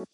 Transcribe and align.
Hey, 0.00 0.06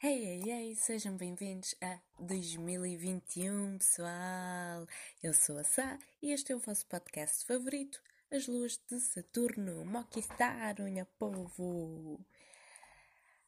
hey, 0.00 0.42
hey, 0.50 0.74
sejam 0.76 1.14
bem-vindos 1.18 1.74
a 1.82 2.00
2021, 2.18 3.76
pessoal! 3.76 4.86
Eu 5.22 5.34
sou 5.34 5.58
a 5.58 5.64
Sá 5.64 5.98
e 6.22 6.32
este 6.32 6.52
é 6.52 6.56
o 6.56 6.58
vosso 6.58 6.86
podcast 6.86 7.44
favorito, 7.44 8.00
As 8.32 8.46
Luas 8.46 8.80
de 8.90 8.98
Saturno, 8.98 9.84
Moquistar, 9.84 10.80
unha 10.80 11.04
povo! 11.18 12.18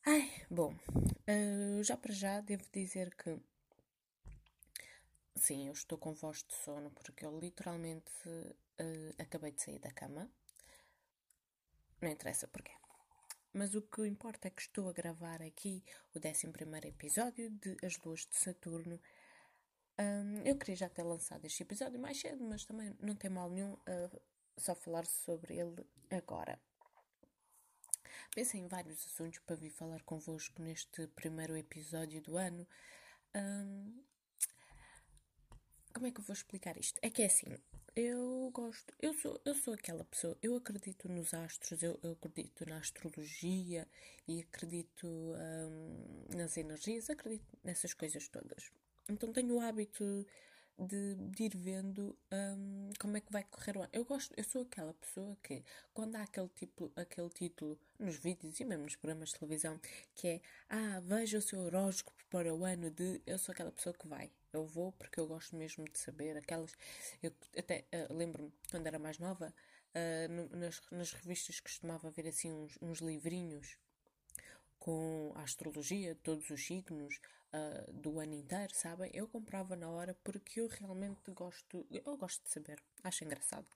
Ai, 0.04 0.30
bom, 0.50 0.74
uh, 0.94 1.82
já 1.82 1.96
para 1.96 2.12
já 2.12 2.42
devo 2.42 2.64
dizer 2.70 3.14
que 3.14 3.40
sim, 5.36 5.66
eu 5.66 5.72
estou 5.72 5.98
com 5.98 6.12
voz 6.12 6.42
de 6.42 6.54
sono 6.54 6.90
porque 6.90 7.24
eu 7.24 7.38
literalmente 7.38 8.10
uh, 8.28 9.14
acabei 9.18 9.52
de 9.52 9.62
sair 9.62 9.78
da 9.78 9.90
cama. 9.92 10.30
Não 12.00 12.10
interessa 12.10 12.48
porquê. 12.48 12.72
Mas 13.52 13.74
o 13.74 13.82
que 13.82 14.06
importa 14.06 14.48
é 14.48 14.50
que 14.50 14.60
estou 14.60 14.88
a 14.88 14.92
gravar 14.92 15.40
aqui 15.42 15.82
o 16.14 16.18
11 16.18 16.46
episódio 16.86 17.50
de 17.50 17.76
As 17.82 17.96
Luas 17.98 18.26
de 18.26 18.36
Saturno. 18.36 19.00
Um, 19.98 20.42
eu 20.44 20.58
queria 20.58 20.76
já 20.76 20.88
ter 20.90 21.02
lançado 21.02 21.44
este 21.46 21.62
episódio 21.62 21.98
mais 21.98 22.20
cedo, 22.20 22.44
mas 22.44 22.66
também 22.66 22.94
não 23.00 23.16
tem 23.16 23.30
mal 23.30 23.48
nenhum 23.48 23.72
uh, 23.72 24.22
só 24.58 24.74
falar 24.74 25.06
sobre 25.06 25.56
ele 25.56 25.86
agora. 26.10 26.60
Pensei 28.34 28.60
em 28.60 28.68
vários 28.68 29.06
assuntos 29.06 29.38
para 29.38 29.56
vir 29.56 29.70
falar 29.70 30.02
convosco 30.02 30.60
neste 30.60 31.06
primeiro 31.08 31.56
episódio 31.56 32.20
do 32.20 32.36
ano. 32.36 32.68
Um, 33.34 34.04
como 35.96 36.06
é 36.06 36.10
que 36.10 36.20
eu 36.20 36.24
vou 36.24 36.34
explicar 36.34 36.76
isto? 36.76 37.00
É 37.00 37.08
que 37.08 37.22
é 37.22 37.24
assim, 37.24 37.46
eu 37.96 38.50
gosto, 38.52 38.92
eu 39.00 39.14
sou, 39.14 39.40
eu 39.46 39.54
sou 39.54 39.72
aquela 39.72 40.04
pessoa, 40.04 40.36
eu 40.42 40.54
acredito 40.54 41.08
nos 41.08 41.32
astros, 41.32 41.82
eu, 41.82 41.98
eu 42.02 42.12
acredito 42.12 42.68
na 42.68 42.76
astrologia 42.76 43.88
e 44.28 44.40
acredito 44.40 45.06
um, 45.06 46.36
nas 46.36 46.58
energias, 46.58 47.08
acredito 47.08 47.46
nessas 47.64 47.94
coisas 47.94 48.28
todas. 48.28 48.70
Então 49.08 49.32
tenho 49.32 49.54
o 49.54 49.60
hábito 49.60 50.26
de, 50.78 51.14
de 51.30 51.44
ir 51.44 51.56
vendo 51.56 52.16
um, 52.32 52.90
como 52.98 53.16
é 53.16 53.20
que 53.20 53.32
vai 53.32 53.44
correr 53.44 53.76
o 53.76 53.80
ano. 53.80 53.90
Eu 53.92 54.04
gosto, 54.04 54.32
eu 54.36 54.44
sou 54.44 54.62
aquela 54.62 54.92
pessoa 54.94 55.36
que, 55.42 55.62
quando 55.94 56.16
há 56.16 56.22
aquele, 56.22 56.48
tipo, 56.48 56.92
aquele 56.96 57.30
título 57.30 57.78
nos 57.98 58.16
vídeos 58.16 58.60
e 58.60 58.64
mesmo 58.64 58.84
nos 58.84 58.96
programas 58.96 59.30
de 59.30 59.36
televisão, 59.38 59.80
que 60.14 60.28
é 60.28 60.40
Ah, 60.68 61.00
veja 61.02 61.38
o 61.38 61.42
seu 61.42 61.60
horóscopo 61.60 62.22
para 62.30 62.54
o 62.54 62.64
ano 62.64 62.90
de. 62.90 63.20
Eu 63.26 63.38
sou 63.38 63.52
aquela 63.52 63.72
pessoa 63.72 63.94
que 63.94 64.06
vai. 64.06 64.30
Eu 64.52 64.64
vou 64.66 64.92
porque 64.92 65.20
eu 65.20 65.26
gosto 65.26 65.56
mesmo 65.56 65.84
de 65.84 65.98
saber. 65.98 66.36
Aquelas. 66.36 66.72
Eu 67.22 67.32
até 67.56 67.86
uh, 68.10 68.14
lembro-me, 68.14 68.52
quando 68.70 68.86
era 68.86 68.98
mais 68.98 69.18
nova, 69.18 69.54
uh, 69.94 70.32
no, 70.32 70.48
nas, 70.56 70.82
nas 70.90 71.12
revistas 71.12 71.60
costumava 71.60 72.10
ver 72.10 72.28
assim 72.28 72.52
uns, 72.52 72.78
uns 72.82 72.98
livrinhos 73.00 73.78
com 74.86 75.32
a 75.34 75.42
astrologia, 75.42 76.14
todos 76.22 76.48
os 76.48 76.64
signos, 76.64 77.20
uh, 77.52 77.92
do 77.92 78.20
ano 78.20 78.34
inteiro, 78.34 78.72
sabem? 78.72 79.10
Eu 79.12 79.26
comprava 79.26 79.74
na 79.74 79.90
hora 79.90 80.14
porque 80.22 80.60
eu 80.60 80.68
realmente 80.68 81.28
gosto, 81.32 81.84
eu 81.90 82.16
gosto 82.16 82.44
de 82.44 82.50
saber, 82.50 82.80
acho 83.02 83.24
engraçado. 83.24 83.66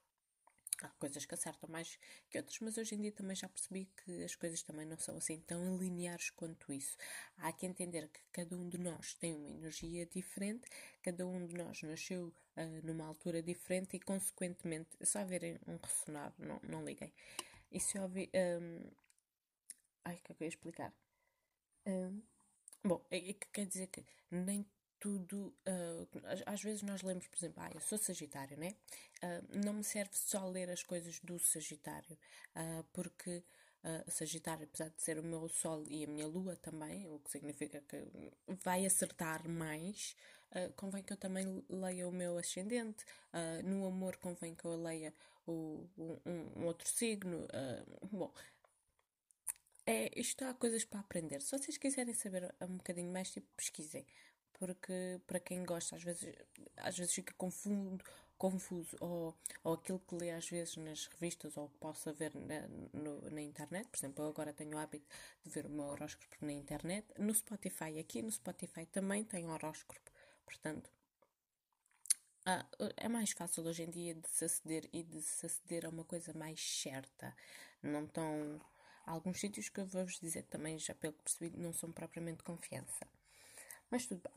Há 0.81 0.87
coisas 0.91 1.25
que 1.25 1.33
acertam 1.33 1.69
mais 1.69 1.99
que 2.29 2.37
outras, 2.37 2.57
mas 2.61 2.77
hoje 2.77 2.95
em 2.95 3.01
dia 3.01 3.11
também 3.11 3.35
já 3.35 3.49
percebi 3.49 3.89
que 4.05 4.23
as 4.23 4.35
coisas 4.35 4.63
também 4.63 4.85
não 4.85 4.97
são 4.97 5.17
assim 5.17 5.37
tão 5.41 5.77
lineares 5.77 6.29
quanto 6.29 6.71
isso. 6.71 6.95
Há 7.37 7.51
que 7.51 7.65
entender 7.65 8.07
que 8.07 8.21
cada 8.31 8.55
um 8.55 8.69
de 8.69 8.77
nós 8.77 9.13
tem 9.15 9.35
uma 9.35 9.49
energia 9.49 10.05
diferente, 10.05 10.65
cada 11.03 11.27
um 11.27 11.45
de 11.45 11.55
nós 11.55 11.81
nasceu 11.83 12.33
uh, 12.55 12.87
numa 12.87 13.05
altura 13.05 13.43
diferente 13.43 13.97
e, 13.97 13.99
consequentemente, 13.99 14.89
só 15.03 15.25
verem 15.25 15.59
um 15.67 15.75
ressonar, 15.75 16.33
não, 16.39 16.59
não 16.63 16.85
liguem. 16.85 17.13
E 17.69 17.81
se 17.81 17.99
ouvir. 17.99 18.31
Um... 18.33 18.89
Ai, 20.03 20.15
o 20.15 20.17
que 20.23 20.31
é 20.31 20.35
que 20.35 20.43
eu 20.43 20.45
ia 20.45 20.49
explicar? 20.49 20.91
Bom, 22.83 23.05
é, 23.11 23.17
é 23.17 23.33
que 23.33 23.47
quer 23.51 23.65
dizer 23.65 23.87
que 23.87 24.03
nem 24.29 24.65
tudo. 25.01 25.53
Uh, 25.67 26.07
às 26.45 26.61
vezes 26.61 26.83
nós 26.83 27.01
lemos, 27.01 27.27
por 27.27 27.37
exemplo, 27.37 27.61
ah, 27.63 27.71
eu 27.73 27.81
sou 27.81 27.97
Sagitário, 27.97 28.55
né? 28.57 28.75
Uh, 29.23 29.63
não 29.65 29.73
me 29.73 29.83
serve 29.83 30.11
só 30.13 30.47
ler 30.47 30.69
as 30.69 30.83
coisas 30.83 31.19
do 31.19 31.37
Sagitário, 31.39 32.17
uh, 32.55 32.83
porque 32.93 33.43
Sagitário, 34.07 34.65
apesar 34.65 34.89
de 34.89 35.01
ser 35.01 35.17
o 35.17 35.23
meu 35.23 35.49
Sol 35.49 35.83
e 35.89 36.03
a 36.03 36.07
minha 36.07 36.27
Lua 36.27 36.55
também, 36.55 37.09
o 37.09 37.17
que 37.17 37.31
significa 37.31 37.81
que 37.81 38.31
vai 38.63 38.85
acertar 38.85 39.49
mais, 39.49 40.15
convém 40.75 41.01
que 41.01 41.11
eu 41.11 41.17
também 41.17 41.65
leia 41.67 42.07
o 42.07 42.11
meu 42.11 42.37
ascendente. 42.37 43.03
no 43.63 43.87
amor, 43.87 44.17
convém 44.17 44.53
que 44.53 44.65
eu 44.65 44.75
leia 44.75 45.11
o, 45.47 45.89
um, 45.97 46.51
um 46.57 46.65
outro 46.67 46.87
signo. 46.87 47.47
bom 48.11 48.31
é, 49.85 50.11
isto 50.19 50.43
há 50.45 50.53
coisas 50.53 50.85
para 50.85 50.99
aprender. 50.99 51.41
Se 51.41 51.57
vocês 51.57 51.77
quiserem 51.77 52.13
saber 52.13 52.53
um 52.61 52.77
bocadinho 52.77 53.11
mais, 53.11 53.31
tipo, 53.31 53.47
pesquisem. 53.55 54.05
Porque 54.53 55.19
para 55.25 55.39
quem 55.39 55.63
gosta, 55.63 55.95
às 55.95 56.03
vezes, 56.03 56.35
às 56.77 56.97
vezes 56.97 57.13
fica 57.13 57.33
confuso, 57.33 57.97
confuso 58.37 58.95
ou, 58.99 59.35
ou 59.63 59.73
aquilo 59.73 59.99
que 59.99 60.15
lê 60.15 60.31
às 60.31 60.47
vezes 60.47 60.77
nas 60.77 61.07
revistas 61.07 61.57
ou 61.57 61.67
possa 61.79 62.13
ver 62.13 62.31
na, 62.35 62.67
no, 62.93 63.29
na 63.31 63.41
internet. 63.41 63.87
Por 63.89 63.97
exemplo, 63.97 64.23
eu 64.23 64.29
agora 64.29 64.53
tenho 64.53 64.75
o 64.75 64.79
hábito 64.79 65.07
de 65.43 65.49
ver 65.49 65.65
o 65.65 65.69
meu 65.69 65.85
horóscopo 65.85 66.35
na 66.41 66.51
internet. 66.51 67.07
No 67.17 67.33
Spotify, 67.33 67.99
aqui 67.99 68.21
no 68.21 68.31
Spotify 68.31 68.85
também 68.85 69.23
tem 69.23 69.47
horóscopo. 69.49 70.11
Portanto, 70.45 70.91
ah, 72.45 72.65
é 72.97 73.07
mais 73.07 73.31
fácil 73.31 73.63
hoje 73.65 73.83
em 73.83 73.89
dia 73.89 74.15
de 74.15 74.27
se 74.29 74.45
aceder 74.45 74.89
e 74.91 75.03
de 75.03 75.21
se 75.21 75.45
aceder 75.45 75.85
a 75.85 75.89
uma 75.89 76.03
coisa 76.03 76.33
mais 76.33 76.59
certa. 76.59 77.35
Não 77.81 78.07
tão 78.07 78.59
alguns 79.05 79.39
sítios 79.39 79.69
que 79.69 79.79
eu 79.79 79.85
vou-vos 79.85 80.19
dizer 80.19 80.43
também, 80.43 80.77
já 80.79 80.93
pelo 80.93 81.13
que 81.13 81.23
percebi, 81.23 81.57
não 81.57 81.73
são 81.73 81.91
propriamente 81.91 82.43
confiança. 82.43 83.07
Mas 83.89 84.05
tudo 84.05 84.21
bem. 84.21 84.33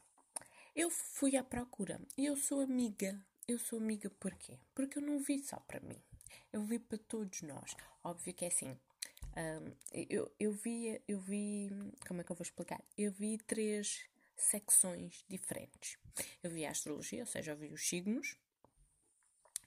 Eu 0.75 0.91
fui 0.91 1.36
à 1.36 1.44
procura 1.44 2.00
e 2.16 2.26
eu 2.26 2.36
sou 2.36 2.60
amiga. 2.60 3.19
Eu 3.47 3.58
sou 3.58 3.78
amiga 3.78 4.10
porquê? 4.19 4.58
Porque 4.74 4.98
eu 4.98 5.03
não 5.03 5.20
vi 5.20 5.42
só 5.42 5.58
para 5.60 5.80
mim. 5.80 6.03
Eu 6.53 6.62
vi 6.64 6.78
para 6.78 6.98
todos 6.98 7.42
nós. 7.42 7.76
Óbvio 8.03 8.34
que 8.34 8.44
é 8.44 8.48
assim. 8.48 8.76
Um, 9.36 9.74
eu, 9.92 10.32
eu 10.38 10.53
vi, 10.53 11.00
eu 11.06 11.20
vi, 11.20 11.69
como 12.06 12.20
é 12.20 12.24
que 12.24 12.32
eu 12.32 12.36
vou 12.36 12.42
explicar? 12.42 12.82
Eu 12.97 13.12
vi 13.12 13.38
três 13.38 14.08
secções 14.36 15.24
diferentes. 15.28 15.98
Eu 16.42 16.50
vi 16.50 16.64
a 16.64 16.70
astrologia, 16.70 17.20
ou 17.20 17.26
seja, 17.26 17.53
eu 17.53 17.56
vi 17.56 17.69
os 17.69 17.86
signos, 17.88 18.36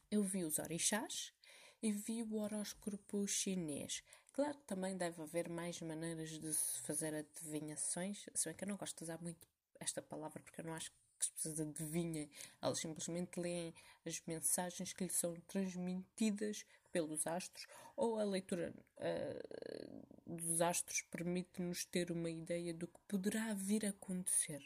eu 0.09 0.23
vi 0.23 0.43
os 0.43 0.59
orixás 0.59 1.33
e 1.81 1.91
vi 1.91 2.23
o 2.23 2.35
horóscopo 2.35 3.27
chinês. 3.27 4.03
Claro 4.37 4.55
que 4.55 4.65
também 4.65 4.95
deve 4.95 5.19
haver 5.19 5.49
mais 5.49 5.81
maneiras 5.81 6.29
de 6.29 6.53
se 6.53 6.79
fazer 6.81 7.11
adivinhações, 7.11 8.23
se 8.35 8.45
bem 8.45 8.53
que 8.53 8.63
eu 8.65 8.67
não 8.67 8.77
gosto 8.77 8.95
de 8.95 9.03
usar 9.05 9.19
muito 9.19 9.47
esta 9.79 9.99
palavra 9.99 10.39
porque 10.43 10.61
eu 10.61 10.65
não 10.65 10.75
acho 10.75 10.91
que 10.91 10.97
as 11.19 11.29
pessoas 11.29 11.59
adivinhem, 11.59 12.29
elas 12.61 12.77
simplesmente 12.77 13.39
leem 13.39 13.73
as 14.05 14.21
mensagens 14.27 14.93
que 14.93 15.05
lhes 15.05 15.15
são 15.15 15.33
transmitidas 15.47 16.67
pelos 16.91 17.25
astros 17.25 17.65
ou 17.95 18.19
a 18.19 18.23
leitura 18.23 18.71
uh, 18.99 20.35
dos 20.35 20.61
astros 20.61 21.01
permite-nos 21.01 21.85
ter 21.85 22.11
uma 22.11 22.29
ideia 22.29 22.75
do 22.75 22.85
que 22.85 22.99
poderá 23.07 23.55
vir 23.55 23.87
a 23.87 23.89
acontecer. 23.89 24.61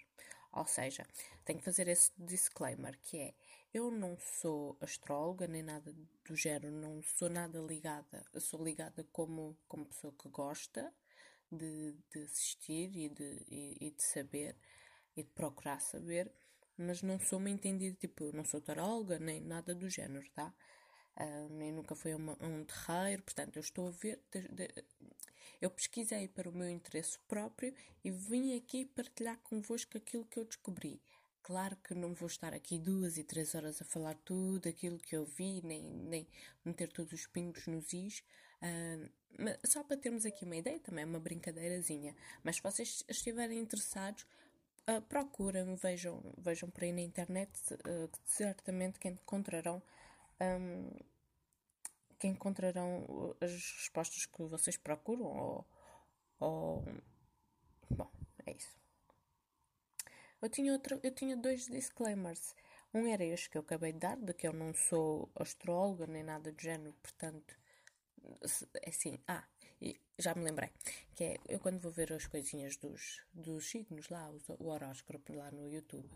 Ou 0.52 0.66
seja, 0.66 1.08
tenho 1.46 1.60
que 1.60 1.66
fazer 1.66 1.88
esse 1.88 2.12
disclaimer 2.18 3.00
que 3.04 3.18
é 3.18 3.34
eu 3.74 3.90
não 3.90 4.18
sou 4.18 4.78
astróloga 4.82 5.48
nem 5.48 5.64
nada 5.64 5.94
do 6.26 6.36
género, 6.36 6.72
não 6.72 7.02
sou 7.04 7.30
nada 7.30 7.60
ligada. 7.60 8.26
Eu 8.34 8.42
sou 8.42 8.64
ligada 8.64 9.06
como, 9.12 9.58
como 9.68 9.86
pessoa 9.86 10.14
que 10.14 10.30
gosta 10.30 10.94
de, 11.52 11.96
de 12.12 12.24
assistir 12.24 12.96
e 12.96 13.10
de, 13.10 13.46
e, 13.50 13.78
e 13.88 13.92
de 13.92 14.04
saber 14.04 14.56
e 15.16 15.24
de 15.24 15.30
procurar 15.30 15.80
saber, 15.80 16.32
mas 16.78 17.02
não 17.02 17.20
sou 17.20 17.40
uma 17.40 17.50
entendida, 17.50 17.96
tipo, 18.00 18.24
eu 18.26 18.34
não 18.34 18.46
sou 18.46 18.62
taróloga 18.62 19.20
nem 19.20 19.42
nada 19.42 19.76
do 19.76 19.90
género, 19.90 20.28
tá? 20.32 20.54
Uh, 21.18 21.50
nem 21.54 21.72
nunca 21.72 21.94
fui 21.94 22.14
a, 22.14 22.16
uma, 22.16 22.38
a, 22.40 22.48
um 22.48 22.64
terreiro, 22.64 23.22
portanto, 23.24 23.58
eu 23.58 23.62
estou 23.62 23.88
a 23.88 23.92
ver. 23.92 24.22
De, 24.32 24.48
de, 24.48 24.68
eu 25.62 25.70
pesquisei 25.70 26.28
para 26.28 26.50
o 26.50 26.54
meu 26.54 26.70
interesse 26.70 27.20
próprio 27.28 27.74
e 28.04 28.10
vim 28.10 28.56
aqui 28.58 28.86
partilhar 28.86 29.38
convosco 29.44 29.98
aquilo 29.98 30.26
que 30.26 30.40
eu 30.40 30.46
descobri. 30.46 31.02
Claro 31.44 31.76
que 31.78 31.96
não 31.96 32.14
vou 32.14 32.28
estar 32.28 32.54
aqui 32.54 32.78
duas 32.78 33.18
e 33.18 33.24
três 33.24 33.56
horas 33.56 33.82
a 33.82 33.86
falar 33.86 34.16
tudo 34.24 34.70
aquilo 34.70 34.98
que 35.00 35.16
eu 35.16 35.26
vi, 35.26 35.62
nem, 35.64 35.84
nem 35.84 36.28
meter 36.64 36.88
todos 36.92 37.12
os 37.14 37.26
pingos 37.26 37.66
nos 37.68 37.92
is, 37.94 38.24
uh, 38.62 39.10
só 39.66 39.84
para 39.84 39.98
termos 39.98 40.26
aqui 40.26 40.46
uma 40.46 40.56
ideia, 40.56 40.80
também 40.80 41.04
é 41.04 41.08
uma 41.08 41.20
brincadeirazinha. 41.20 42.16
Mas 42.44 42.58
se 42.58 42.62
vocês 42.62 43.04
estiverem 43.08 43.60
interessados, 43.60 44.24
uh, 44.88 45.78
vejam, 45.78 46.22
vejam 46.38 46.70
por 46.70 46.84
aí 46.84 46.92
na 46.92 47.02
internet, 47.02 47.52
uh, 47.74 48.10
certamente 48.26 49.00
que 49.00 49.08
encontrarão. 49.08 49.82
Um, 50.40 50.90
que 52.20 52.28
encontrarão 52.28 53.36
as 53.42 53.52
respostas 53.52 54.28
que 54.28 54.44
vocês 54.44 54.78
procuram 54.78 55.26
ou, 55.26 55.66
ou 56.40 56.86
bom, 57.90 58.12
é 58.46 58.52
isso. 58.52 58.81
Eu 60.42 60.50
tinha, 60.50 60.74
outro, 60.74 61.00
eu 61.04 61.12
tinha 61.12 61.38
dois 61.38 61.68
disclaimers. 61.68 62.56
Um 62.94 63.08
era 63.08 63.24
este 63.24 63.50
que 63.50 63.58
eu 63.58 63.62
acabei 63.62 63.94
de 63.94 64.00
dar, 64.00 64.18
de 64.18 64.34
que 64.34 64.48
eu 64.48 64.54
não 64.54 64.74
sou 64.74 65.30
astróloga 65.36 66.08
nem 66.08 66.24
nada 66.24 66.52
do 66.52 66.62
género, 66.62 66.94
portanto, 67.02 67.56
assim, 68.86 69.20
ah, 69.28 69.46
já 70.18 70.34
me 70.36 70.44
lembrei, 70.44 70.70
que 71.16 71.24
é, 71.24 71.38
eu 71.48 71.60
quando 71.60 71.80
vou 71.80 71.92
ver 71.92 72.12
as 72.14 72.28
coisinhas 72.28 72.76
dos, 72.78 73.22
dos 73.34 73.70
signos 73.70 74.10
lá, 74.10 74.32
o 74.60 74.68
horóscopo 74.68 75.34
lá 75.34 75.52
no 75.52 75.68
YouTube, 75.68 76.10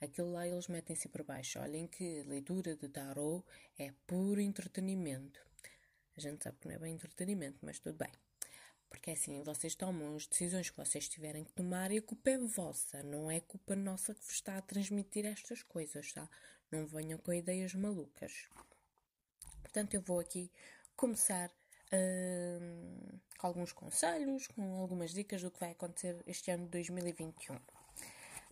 aquilo 0.00 0.32
lá 0.32 0.46
eles 0.46 0.68
metem-se 0.68 1.08
por 1.08 1.22
baixo, 1.24 1.58
olhem 1.58 1.86
que 1.86 2.22
leitura 2.22 2.76
de 2.76 2.88
tarot 2.88 3.44
é 3.78 3.92
puro 4.06 4.40
entretenimento. 4.40 5.44
A 6.16 6.20
gente 6.20 6.42
sabe 6.42 6.56
que 6.60 6.68
não 6.68 6.74
é 6.74 6.78
bem 6.78 6.94
entretenimento, 6.94 7.58
mas 7.62 7.78
tudo 7.78 7.96
bem. 7.96 8.12
Porque 8.92 9.08
é 9.08 9.14
assim, 9.14 9.42
vocês 9.42 9.74
tomam 9.74 10.14
as 10.14 10.26
decisões 10.26 10.68
que 10.68 10.76
vocês 10.76 11.08
tiverem 11.08 11.44
que 11.44 11.52
tomar 11.54 11.90
e 11.90 11.96
a 11.96 12.02
culpa 12.02 12.30
é 12.30 12.38
vossa, 12.38 13.02
não 13.02 13.30
é 13.30 13.40
culpa 13.40 13.74
nossa 13.74 14.14
que 14.14 14.20
vos 14.20 14.34
está 14.34 14.58
a 14.58 14.60
transmitir 14.60 15.24
estas 15.24 15.62
coisas, 15.62 16.12
tá? 16.12 16.28
Não 16.70 16.86
venham 16.86 17.18
com 17.18 17.32
ideias 17.32 17.74
malucas. 17.74 18.50
Portanto, 19.62 19.94
eu 19.94 20.02
vou 20.02 20.20
aqui 20.20 20.52
começar 20.94 21.48
uh, 21.48 23.20
com 23.38 23.46
alguns 23.46 23.72
conselhos, 23.72 24.46
com 24.48 24.74
algumas 24.74 25.14
dicas 25.14 25.42
do 25.42 25.50
que 25.50 25.58
vai 25.58 25.70
acontecer 25.70 26.22
este 26.26 26.50
ano 26.50 26.64
de 26.64 26.72
2021. 26.72 27.58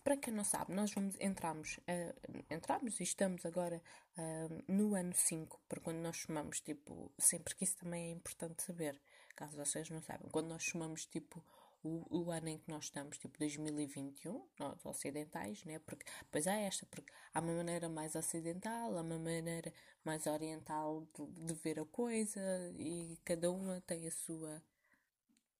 Para 0.03 0.17
quem 0.17 0.33
não 0.33 0.43
sabe, 0.43 0.73
nós 0.73 0.91
vamos 0.91 1.15
entramos, 1.19 1.77
uh, 1.77 2.43
entramos 2.49 2.99
e 2.99 3.03
estamos 3.03 3.45
agora 3.45 3.79
uh, 4.17 4.63
no 4.67 4.95
ano 4.95 5.13
5, 5.13 5.61
para 5.69 5.79
quando 5.79 5.97
nós 5.97 6.17
chamamos, 6.17 6.59
tipo, 6.61 7.11
sempre 7.19 7.53
que 7.53 7.63
isso 7.63 7.77
também 7.77 8.07
é 8.07 8.11
importante 8.11 8.63
saber 8.63 8.99
caso 9.33 9.57
vocês 9.57 9.89
não 9.89 10.01
saibam, 10.01 10.29
quando 10.29 10.47
nós 10.47 10.63
chamamos 10.63 11.05
tipo 11.05 11.43
o, 11.83 12.05
o, 12.09 12.31
ano 12.31 12.49
em 12.49 12.57
que 12.57 12.69
nós 12.69 12.85
estamos, 12.85 13.17
tipo 13.17 13.37
2021, 13.39 14.45
nós 14.59 14.85
ocidentais, 14.85 15.63
né? 15.65 15.79
Porque, 15.79 16.05
pois 16.31 16.47
há 16.47 16.53
esta, 16.53 16.85
porque 16.85 17.11
há 17.33 17.39
uma 17.39 17.53
maneira 17.53 17.89
mais 17.89 18.15
ocidental, 18.15 18.97
há 18.97 19.01
uma 19.01 19.17
maneira 19.17 19.73
mais 20.03 20.27
oriental 20.27 21.07
de, 21.15 21.45
de 21.45 21.53
ver 21.55 21.79
a 21.79 21.85
coisa 21.85 22.41
e 22.77 23.17
cada 23.25 23.51
uma 23.51 23.81
tem 23.81 24.07
a 24.07 24.11
sua. 24.11 24.61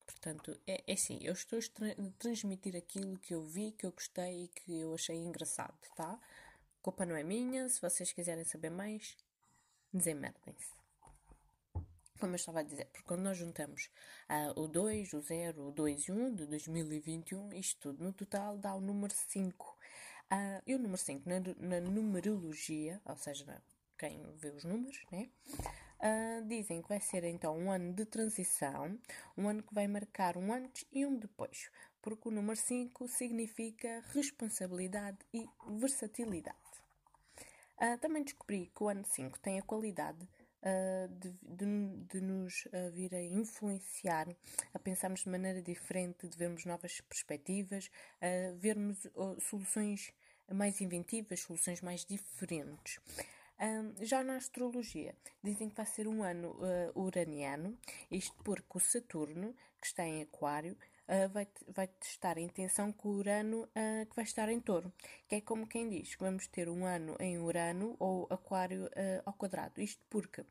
Portanto, 0.06 0.60
é, 0.68 0.84
é 0.86 0.94
assim, 0.94 1.20
eu 1.22 1.34
estou 1.34 1.58
a 1.58 2.12
transmitir 2.20 2.76
aquilo 2.76 3.18
que 3.18 3.34
eu 3.34 3.44
vi, 3.44 3.72
que 3.72 3.86
eu 3.86 3.92
gostei 3.92 4.44
e 4.44 4.48
que 4.50 4.80
eu 4.80 4.94
achei 4.94 5.16
engraçado, 5.16 5.78
tá? 5.96 6.14
A 6.14 6.84
culpa 6.84 7.06
não 7.06 7.16
é 7.16 7.24
minha, 7.24 7.68
se 7.70 7.82
vocês 7.82 8.12
quiserem 8.12 8.44
saber 8.44 8.70
mais, 8.70 9.16
desemerdem-se 9.94 10.81
como 12.22 12.34
eu 12.34 12.36
estava 12.36 12.60
a 12.60 12.64
dizer, 12.64 12.86
porque 12.86 13.08
quando 13.08 13.22
nós 13.22 13.36
juntamos 13.36 13.90
uh, 14.30 14.62
o 14.62 14.68
2, 14.68 15.12
o 15.14 15.22
0, 15.22 15.70
o 15.70 15.72
2 15.72 16.02
e 16.04 16.12
1 16.12 16.36
de 16.36 16.46
2021, 16.46 17.52
isto 17.54 17.80
tudo 17.80 18.04
no 18.04 18.14
total 18.14 18.60
dá 18.60 18.76
o 18.76 18.80
número 18.80 19.12
5. 19.12 19.66
Uh, 19.66 19.76
ah, 20.30 20.62
e 20.68 20.76
o 20.76 20.78
número 20.78 21.00
5 21.00 21.28
na, 21.28 21.40
na, 21.58 21.82
numerologia, 21.82 23.02
ou 23.06 23.18
seja, 23.18 23.60
quem 23.98 24.22
vê 24.38 24.50
os 24.50 24.64
números, 24.64 25.04
né? 25.12 25.30
Uh, 26.00 26.48
dizem 26.48 26.84
que 26.84 26.90
vai 26.90 27.00
ser 27.00 27.24
então 27.24 27.58
um 27.58 27.72
ano 27.72 27.92
de 27.92 28.06
transição, 28.06 29.00
um 29.36 29.50
ano 29.50 29.64
que 29.64 29.74
vai 29.74 29.88
marcar 29.88 30.38
um 30.38 30.54
antes 30.54 30.86
e 30.92 31.04
um 31.04 31.18
depois, 31.18 31.72
porque 32.04 32.30
o 32.30 32.32
número 32.32 32.56
5 32.56 33.08
significa 33.08 34.04
responsabilidade 34.14 35.18
e 35.34 35.50
versatilidade. 35.68 36.58
Também 38.00 38.24
descobri 38.24 38.72
que 38.76 38.84
o 38.84 38.90
ano 38.90 39.04
5 39.04 39.40
tem 39.40 39.58
a 39.58 39.64
qualidade 39.64 40.30
de, 41.20 41.32
de, 41.42 42.06
de, 42.08 42.22
nos 42.22 42.68
vir 42.94 43.16
a 43.16 43.22
influenciar, 43.22 44.28
a 44.74 44.80
pensarmos 44.80 45.22
de 45.22 45.30
maneira 45.30 45.62
diferente, 45.62 46.28
de 46.28 46.38
vermos 46.38 46.66
novas 46.66 47.02
perspectivas, 47.02 47.90
a 48.22 48.54
vermos 48.58 49.06
uh, 49.06 49.40
soluções 49.42 50.14
mais 50.52 50.82
inventivas, 50.82 51.42
soluções 51.42 51.82
mais 51.82 52.06
diferentes. 52.06 53.00
já 54.02 54.24
na 54.24 54.36
astrologia, 54.36 55.16
dizem 55.44 55.70
que 55.70 55.76
vai 55.76 55.86
ser 55.86 56.08
um 56.08 56.24
ano 56.24 56.58
uraniano, 56.94 57.78
isto 58.10 58.36
porque 58.44 58.78
o 58.78 58.80
Saturno, 58.80 59.56
que 59.80 59.88
está 59.88 60.06
em 60.06 60.22
Aquário, 60.24 60.76
uh, 61.12 61.30
vai, 61.30 61.48
vai 61.68 61.90
estar 62.02 62.38
em 62.38 62.48
tensão 62.48 62.92
com 62.92 63.10
Urano, 63.10 63.64
uh, 63.64 64.06
que 64.10 64.16
vai 64.16 64.24
estar 64.24 64.50
em 64.50 64.60
touro. 64.60 64.92
Que 65.28 65.36
é 65.36 65.42
como 65.42 65.68
quem 65.68 65.90
diz 65.90 66.16
que 66.16 66.24
vamos 66.24 66.48
ter 66.48 66.70
um 66.70 66.86
ano 66.86 67.16
em 67.20 67.38
Urano 67.38 67.96
ou 68.00 68.28
Aquário 68.30 68.86
uh, 68.86 69.22
ao 69.26 69.34
quadrado. 69.34 69.82
Isto 69.82 70.06
porque 70.10 70.46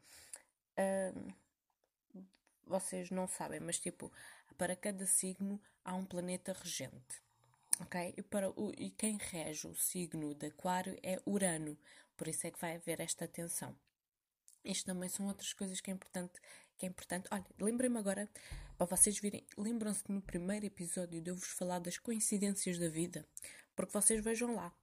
vocês 2.66 3.10
não 3.10 3.28
sabem, 3.28 3.60
mas 3.60 3.78
tipo, 3.78 4.10
para 4.56 4.74
cada 4.74 5.04
signo 5.04 5.60
há 5.84 5.94
um 5.94 6.06
planeta 6.06 6.54
regente. 6.54 7.20
Ok? 7.80 8.14
E, 8.16 8.22
para 8.22 8.50
o, 8.50 8.72
e 8.78 8.90
quem 8.90 9.18
rege 9.18 9.66
o 9.66 9.74
signo 9.74 10.34
de 10.34 10.46
Aquário 10.46 10.98
é 11.02 11.20
Urano, 11.26 11.76
por 12.16 12.28
isso 12.28 12.46
é 12.46 12.50
que 12.50 12.60
vai 12.60 12.76
haver 12.76 13.00
esta 13.00 13.26
tensão. 13.28 13.76
Isto 14.64 14.86
também 14.86 15.08
são 15.08 15.26
outras 15.26 15.52
coisas 15.52 15.80
que 15.80 15.90
é 15.90 15.94
importante. 15.94 16.40
Que 16.78 16.86
é 16.86 16.88
importante. 16.88 17.28
Olha, 17.30 17.44
lembrem-me 17.58 17.98
agora, 17.98 18.28
para 18.80 18.96
vocês 18.96 19.18
virem, 19.18 19.46
lembram-se 19.58 20.02
que 20.02 20.10
no 20.10 20.22
primeiro 20.22 20.64
episódio 20.64 21.20
de 21.20 21.30
eu 21.30 21.36
vos 21.36 21.50
falar 21.50 21.80
das 21.80 21.98
coincidências 21.98 22.78
da 22.78 22.88
vida? 22.88 23.28
Porque 23.76 23.92
vocês 23.92 24.24
vejam 24.24 24.54
lá. 24.54 24.74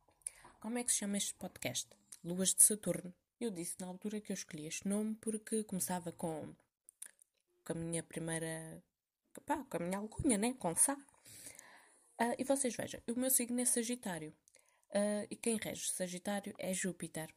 Como 0.60 0.78
é 0.78 0.84
que 0.84 0.92
se 0.92 1.00
chama 1.00 1.18
este 1.18 1.34
podcast? 1.34 1.90
Luas 2.24 2.54
de 2.54 2.62
Saturno. 2.62 3.12
Eu 3.42 3.50
disse 3.50 3.74
na 3.80 3.88
altura 3.88 4.22
que 4.22 4.32
eu 4.32 4.36
escolhi 4.36 4.68
este 4.68 4.88
nome 4.88 5.16
porque 5.16 5.64
começava 5.64 6.12
com, 6.12 6.54
com 7.66 7.74
a 7.74 7.76
minha 7.76 8.04
primeira. 8.04 8.84
Pá, 9.44 9.66
com 9.68 9.78
a 9.78 9.80
minha 9.80 9.98
alcunha, 9.98 10.38
né? 10.38 10.54
Com 10.54 10.76
Sá. 10.76 10.94
Uh, 10.94 12.36
e 12.38 12.44
vocês 12.44 12.76
vejam, 12.76 13.02
o 13.08 13.20
meu 13.20 13.32
signo 13.32 13.60
é 13.60 13.66
Sagitário. 13.66 14.32
Uh, 14.92 15.26
e 15.28 15.36
quem 15.36 15.58
rege 15.58 15.90
Sagitário 15.90 16.54
é 16.60 16.72
Júpiter. 16.72 17.34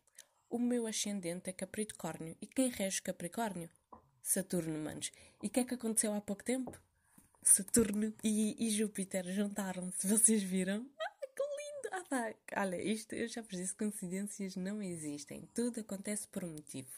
O 0.51 0.59
meu 0.59 0.87
ascendente 0.87 1.49
é 1.49 1.55
Capricórnio. 1.55 2.37
E 2.39 2.47
quem 2.47 2.69
rege 2.69 3.01
Capricórnio? 3.01 3.71
Saturno, 4.23 4.79
manos. 4.79 5.11
E 5.43 5.47
o 5.47 5.51
que 5.51 5.61
é 5.61 5.65
que 5.65 5.75
aconteceu 5.75 6.13
há 6.13 6.21
pouco 6.21 6.45
tempo? 6.45 6.79
Saturno 7.43 8.13
e, 8.23 8.67
e 8.67 8.71
Júpiter 8.71 9.25
juntaram-se. 9.33 10.07
Vocês 10.07 10.43
viram? 10.43 10.87
Ah, 10.99 11.27
que 11.35 11.43
lindo! 11.43 11.89
Ah, 11.93 12.05
tá. 12.09 12.61
Olha, 12.61 12.81
isto 12.83 13.15
eu 13.15 13.27
já 13.29 13.41
vos 13.43 13.57
disse: 13.57 13.75
coincidências 13.75 14.57
não 14.57 14.83
existem. 14.83 15.49
Tudo 15.55 15.81
acontece 15.81 16.29
por 16.29 16.45
um 16.45 16.53
motivo. 16.53 16.91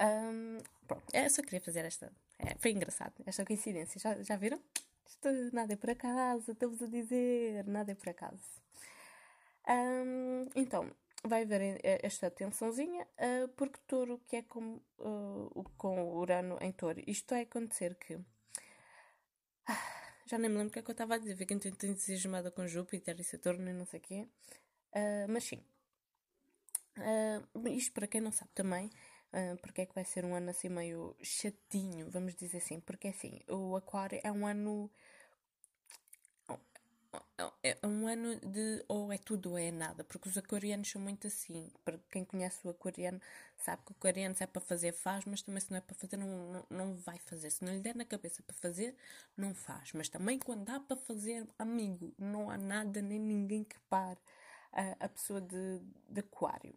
Um, 0.00 0.58
pronto, 0.86 1.04
eu 1.12 1.30
só 1.30 1.42
queria 1.42 1.60
fazer 1.60 1.84
esta. 1.84 2.12
É, 2.38 2.56
foi 2.56 2.72
engraçado, 2.72 3.14
esta 3.26 3.44
coincidência. 3.44 3.98
Já, 4.00 4.22
já 4.22 4.36
viram? 4.36 4.60
Isto 5.06 5.28
nada 5.52 5.72
é 5.72 5.76
por 5.76 5.90
acaso, 5.90 6.52
estamos 6.52 6.82
a 6.82 6.86
dizer, 6.86 7.66
nada 7.66 7.92
é 7.92 7.94
por 7.94 8.08
acaso. 8.08 8.42
Um, 9.68 10.48
então, 10.54 10.90
vai 11.26 11.42
haver 11.42 11.80
eh, 11.82 12.00
esta 12.02 12.30
tensãozinha, 12.30 13.06
uh, 13.18 13.48
porque 13.56 13.80
touro 13.86 14.20
que 14.26 14.36
é 14.36 14.42
com, 14.42 14.80
uh, 14.98 15.64
com 15.76 16.14
Urano 16.14 16.58
em 16.60 16.72
touro. 16.72 17.02
Isto 17.06 17.34
vai 17.34 17.42
acontecer 17.42 17.94
que. 17.96 18.18
Ah, 19.66 19.78
já 20.26 20.38
nem 20.38 20.50
me 20.50 20.56
lembro 20.56 20.68
o 20.68 20.72
que 20.72 20.78
é 20.78 20.82
que 20.82 20.90
eu 20.90 20.92
estava 20.92 21.14
a 21.14 21.18
dizer, 21.18 21.36
fiquei 21.36 21.56
muito 21.56 21.86
entusiasmada 21.86 22.50
com 22.50 22.66
Júpiter 22.66 23.18
e 23.18 23.24
Saturno 23.24 23.68
e 23.68 23.72
não 23.72 23.86
sei 23.86 24.00
o 24.00 24.02
quê. 24.02 24.28
Uh, 24.94 25.26
mas 25.28 25.44
sim. 25.44 25.64
isto 27.76 27.92
para 27.92 28.06
quem 28.06 28.20
não 28.20 28.30
sabe 28.30 28.50
também, 28.54 28.90
porque 29.60 29.82
é 29.82 29.86
que 29.86 29.94
vai 29.94 30.04
ser 30.04 30.24
um 30.24 30.34
ano 30.34 30.50
assim 30.50 30.68
meio 30.68 31.16
chatinho, 31.22 32.08
vamos 32.10 32.36
dizer 32.36 32.58
assim, 32.58 32.80
porque 32.80 33.08
assim, 33.08 33.40
o 33.48 33.74
Aquário 33.76 34.20
é 34.22 34.30
um 34.30 34.46
ano 34.46 34.90
é, 37.62 37.76
um 37.84 38.06
ano 38.06 38.36
de 38.40 38.84
ou 38.88 39.12
é 39.12 39.18
tudo 39.18 39.50
ou 39.50 39.58
é 39.58 39.70
nada, 39.72 40.04
porque 40.04 40.28
os 40.28 40.38
aquarianos 40.38 40.88
são 40.90 41.00
muito 41.00 41.26
assim. 41.26 41.70
Para 41.84 41.98
quem 42.10 42.24
conhece 42.24 42.58
o 42.66 42.70
aquariano, 42.70 43.20
sabe 43.58 43.82
que 43.84 43.92
o 43.92 43.94
aquariano 43.96 44.34
se 44.34 44.44
é 44.44 44.46
para 44.46 44.60
fazer, 44.60 44.92
faz, 44.92 45.24
mas 45.24 45.42
também 45.42 45.60
se 45.60 45.70
não 45.70 45.78
é 45.78 45.80
para 45.80 45.94
fazer, 45.96 46.16
não, 46.16 46.26
não, 46.52 46.66
não 46.70 46.96
vai 46.96 47.18
fazer. 47.18 47.50
Se 47.50 47.64
não 47.64 47.72
lhe 47.72 47.80
der 47.80 47.96
na 47.96 48.04
cabeça 48.04 48.42
para 48.42 48.54
fazer, 48.56 48.94
não 49.36 49.54
faz. 49.54 49.92
Mas 49.92 50.08
também 50.08 50.38
quando 50.38 50.64
dá 50.64 50.78
para 50.80 50.96
fazer, 50.96 51.46
amigo, 51.58 52.14
não 52.18 52.50
há 52.50 52.56
nada 52.56 53.02
nem 53.02 53.18
ninguém 53.18 53.64
que 53.64 53.78
pare 53.88 54.20
a, 54.72 55.04
a 55.06 55.08
pessoa 55.08 55.40
de, 55.40 55.80
de 56.08 56.20
aquário. 56.20 56.74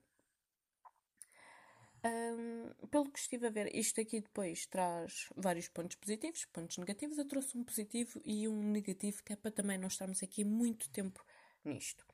Um, 2.08 2.88
pelo 2.88 3.12
que 3.12 3.20
estive 3.20 3.48
a 3.48 3.50
ver, 3.50 3.76
isto 3.76 4.00
aqui 4.00 4.22
depois 4.22 4.66
traz 4.66 5.28
vários 5.36 5.68
pontos 5.68 5.98
positivos, 5.98 6.46
pontos 6.46 6.78
negativos. 6.78 7.18
Eu 7.18 7.26
trouxe 7.26 7.58
um 7.58 7.64
positivo 7.64 8.22
e 8.24 8.48
um 8.48 8.72
negativo, 8.72 9.22
que 9.24 9.34
é 9.34 9.36
para 9.36 9.52
também 9.52 9.78
não 9.78 9.88
estarmos 9.88 10.24
aqui 10.24 10.44
muito 10.44 10.90
tempo 10.90 11.26
nisto. 11.66 12.06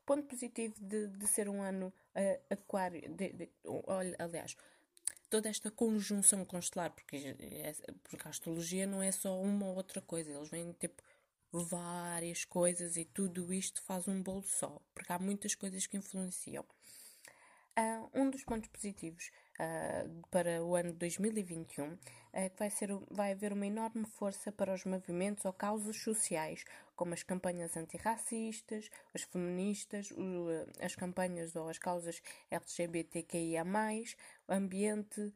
O 0.00 0.04
ponto 0.06 0.24
positivo 0.24 0.74
de, 0.80 1.08
de 1.08 1.26
ser 1.26 1.48
um 1.48 1.62
ano 1.62 1.88
uh, 1.88 2.44
aquário, 2.50 3.02
de, 3.14 3.32
de, 3.32 3.50
olha, 3.64 4.16
aliás, 4.18 4.56
toda 5.28 5.48
esta 5.48 5.70
conjunção 5.70 6.44
constelar, 6.44 6.90
porque, 6.92 7.16
é, 7.16 7.74
porque 8.02 8.26
a 8.26 8.30
astrologia 8.30 8.86
não 8.86 9.02
é 9.02 9.12
só 9.12 9.38
uma 9.40 9.66
ou 9.66 9.76
outra 9.76 10.00
coisa, 10.00 10.30
eles 10.30 10.48
vêm 10.48 10.72
tipo 10.72 11.02
várias 11.50 12.44
coisas 12.44 12.96
e 12.96 13.04
tudo 13.04 13.52
isto 13.52 13.82
faz 13.82 14.08
um 14.08 14.22
bolo 14.22 14.42
só, 14.42 14.80
porque 14.94 15.12
há 15.12 15.18
muitas 15.18 15.54
coisas 15.54 15.86
que 15.86 15.96
influenciam. 15.96 16.64
Uh, 17.76 18.08
um 18.14 18.30
dos 18.30 18.44
pontos 18.44 18.68
positivos 18.68 19.32
uh, 19.58 20.26
para 20.30 20.62
o 20.64 20.76
ano 20.76 20.92
2021 20.92 21.98
é 22.32 22.48
que 22.48 22.56
vai, 22.56 22.70
ser, 22.70 22.90
vai 23.10 23.32
haver 23.32 23.52
uma 23.52 23.66
enorme 23.66 24.06
força 24.06 24.52
para 24.52 24.72
os 24.72 24.84
movimentos 24.84 25.44
ou 25.44 25.52
causas 25.52 25.96
sociais, 25.96 26.64
como 26.94 27.14
as 27.14 27.24
campanhas 27.24 27.76
antirracistas, 27.76 28.88
as 29.12 29.22
feministas, 29.22 30.12
o, 30.12 30.46
as 30.80 30.94
campanhas 30.94 31.56
ou 31.56 31.68
as 31.68 31.78
causas 31.78 32.22
LGBTQIA, 32.48 33.64
ambiente, 34.48 35.32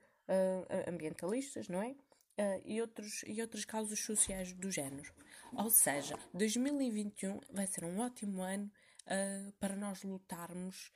ambientalistas, 0.86 1.68
não 1.68 1.82
é? 1.82 1.90
Uh, 1.90 2.62
e, 2.64 2.80
outros, 2.80 3.24
e 3.26 3.42
outras 3.42 3.64
causas 3.64 3.98
sociais 3.98 4.52
do 4.52 4.70
género. 4.70 5.12
Ou 5.52 5.70
seja, 5.70 6.16
2021 6.32 7.40
vai 7.50 7.66
ser 7.66 7.84
um 7.84 7.98
ótimo 7.98 8.42
ano 8.42 8.70
uh, 9.06 9.52
para 9.58 9.74
nós 9.74 10.04
lutarmos 10.04 10.92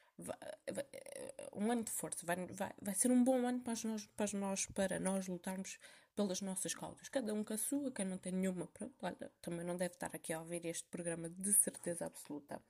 um 1.54 1.71
ano 1.71 1.85
de 1.85 1.90
força, 1.90 2.25
vai, 2.25 2.37
vai, 2.47 2.73
vai 2.81 2.95
ser 2.95 3.11
um 3.11 3.23
bom 3.23 3.47
ano 3.47 3.61
para 3.61 3.75
nós, 3.85 4.07
para 4.16 4.38
nós, 4.38 4.66
para 4.66 5.00
nós 5.00 5.28
lutarmos 5.28 5.78
pelas 6.14 6.40
nossas 6.40 6.75
causas. 6.75 7.09
Cada 7.09 7.33
um 7.33 7.42
com 7.42 7.54
a 7.54 7.59
sua, 7.59 7.90
quem 7.90 8.04
não 8.04 8.19
tem 8.19 8.33
nenhuma, 8.33 8.66
pronto, 8.66 8.95
olha, 9.02 9.33
também 9.40 9.64
não 9.64 9.76
deve 9.76 9.95
estar 9.95 10.11
aqui 10.14 10.33
a 10.33 10.40
ouvir 10.40 10.64
este 10.66 10.85
programa 10.88 11.28
de 11.28 11.52
certeza 11.52 12.07
absoluta. 12.07 12.61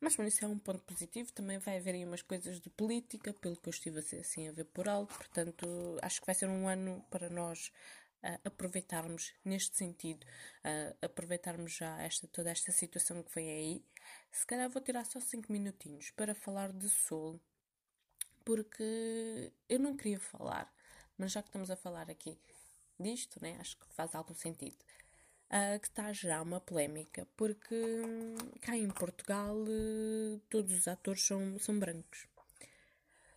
Mas 0.00 0.16
por 0.16 0.26
isso 0.26 0.44
é 0.44 0.48
um 0.48 0.58
ponto 0.58 0.82
positivo, 0.82 1.32
também 1.32 1.58
vai 1.58 1.78
haver 1.78 1.94
aí 1.94 2.04
umas 2.04 2.20
coisas 2.20 2.60
de 2.60 2.68
política, 2.68 3.32
pelo 3.32 3.56
que 3.56 3.68
eu 3.68 3.70
estive 3.70 4.00
assim 4.00 4.48
a 4.48 4.52
ver 4.52 4.64
por 4.64 4.86
alto, 4.86 5.14
portanto 5.14 5.66
acho 6.02 6.20
que 6.20 6.26
vai 6.26 6.34
ser 6.34 6.48
um 6.48 6.68
ano 6.68 7.02
para 7.10 7.30
nós 7.30 7.72
uh, 8.24 8.40
aproveitarmos 8.44 9.32
neste 9.44 9.76
sentido, 9.76 10.24
uh, 10.24 10.96
aproveitarmos 11.02 11.72
já 11.72 12.00
esta, 12.02 12.26
toda 12.28 12.50
esta 12.50 12.72
situação 12.72 13.22
que 13.22 13.34
vem 13.34 13.50
aí. 13.50 13.84
Se 14.32 14.46
calhar 14.46 14.68
vou 14.70 14.82
tirar 14.82 15.04
só 15.04 15.20
5 15.20 15.52
minutinhos 15.52 16.10
para 16.10 16.34
falar 16.34 16.72
de 16.72 16.88
Sol, 16.88 17.40
porque 18.44 19.52
eu 19.68 19.78
não 19.78 19.96
queria 19.96 20.18
falar, 20.18 20.72
mas 21.16 21.32
já 21.32 21.42
que 21.42 21.48
estamos 21.48 21.70
a 21.70 21.76
falar 21.76 22.10
aqui 22.10 22.38
disto, 22.98 23.40
né, 23.42 23.56
acho 23.60 23.76
que 23.78 23.86
faz 23.94 24.14
algum 24.14 24.34
sentido. 24.34 24.76
Uh, 25.50 25.78
que 25.78 25.86
está 25.86 26.06
a 26.06 26.12
gerar 26.12 26.42
uma 26.42 26.60
polémica, 26.60 27.28
porque 27.36 27.74
hum, 27.74 28.36
cá 28.60 28.76
em 28.76 28.88
Portugal 28.88 29.54
uh, 29.54 30.40
todos 30.48 30.72
os 30.72 30.88
atores 30.88 31.22
são, 31.24 31.58
são 31.60 31.78
brancos. 31.78 32.26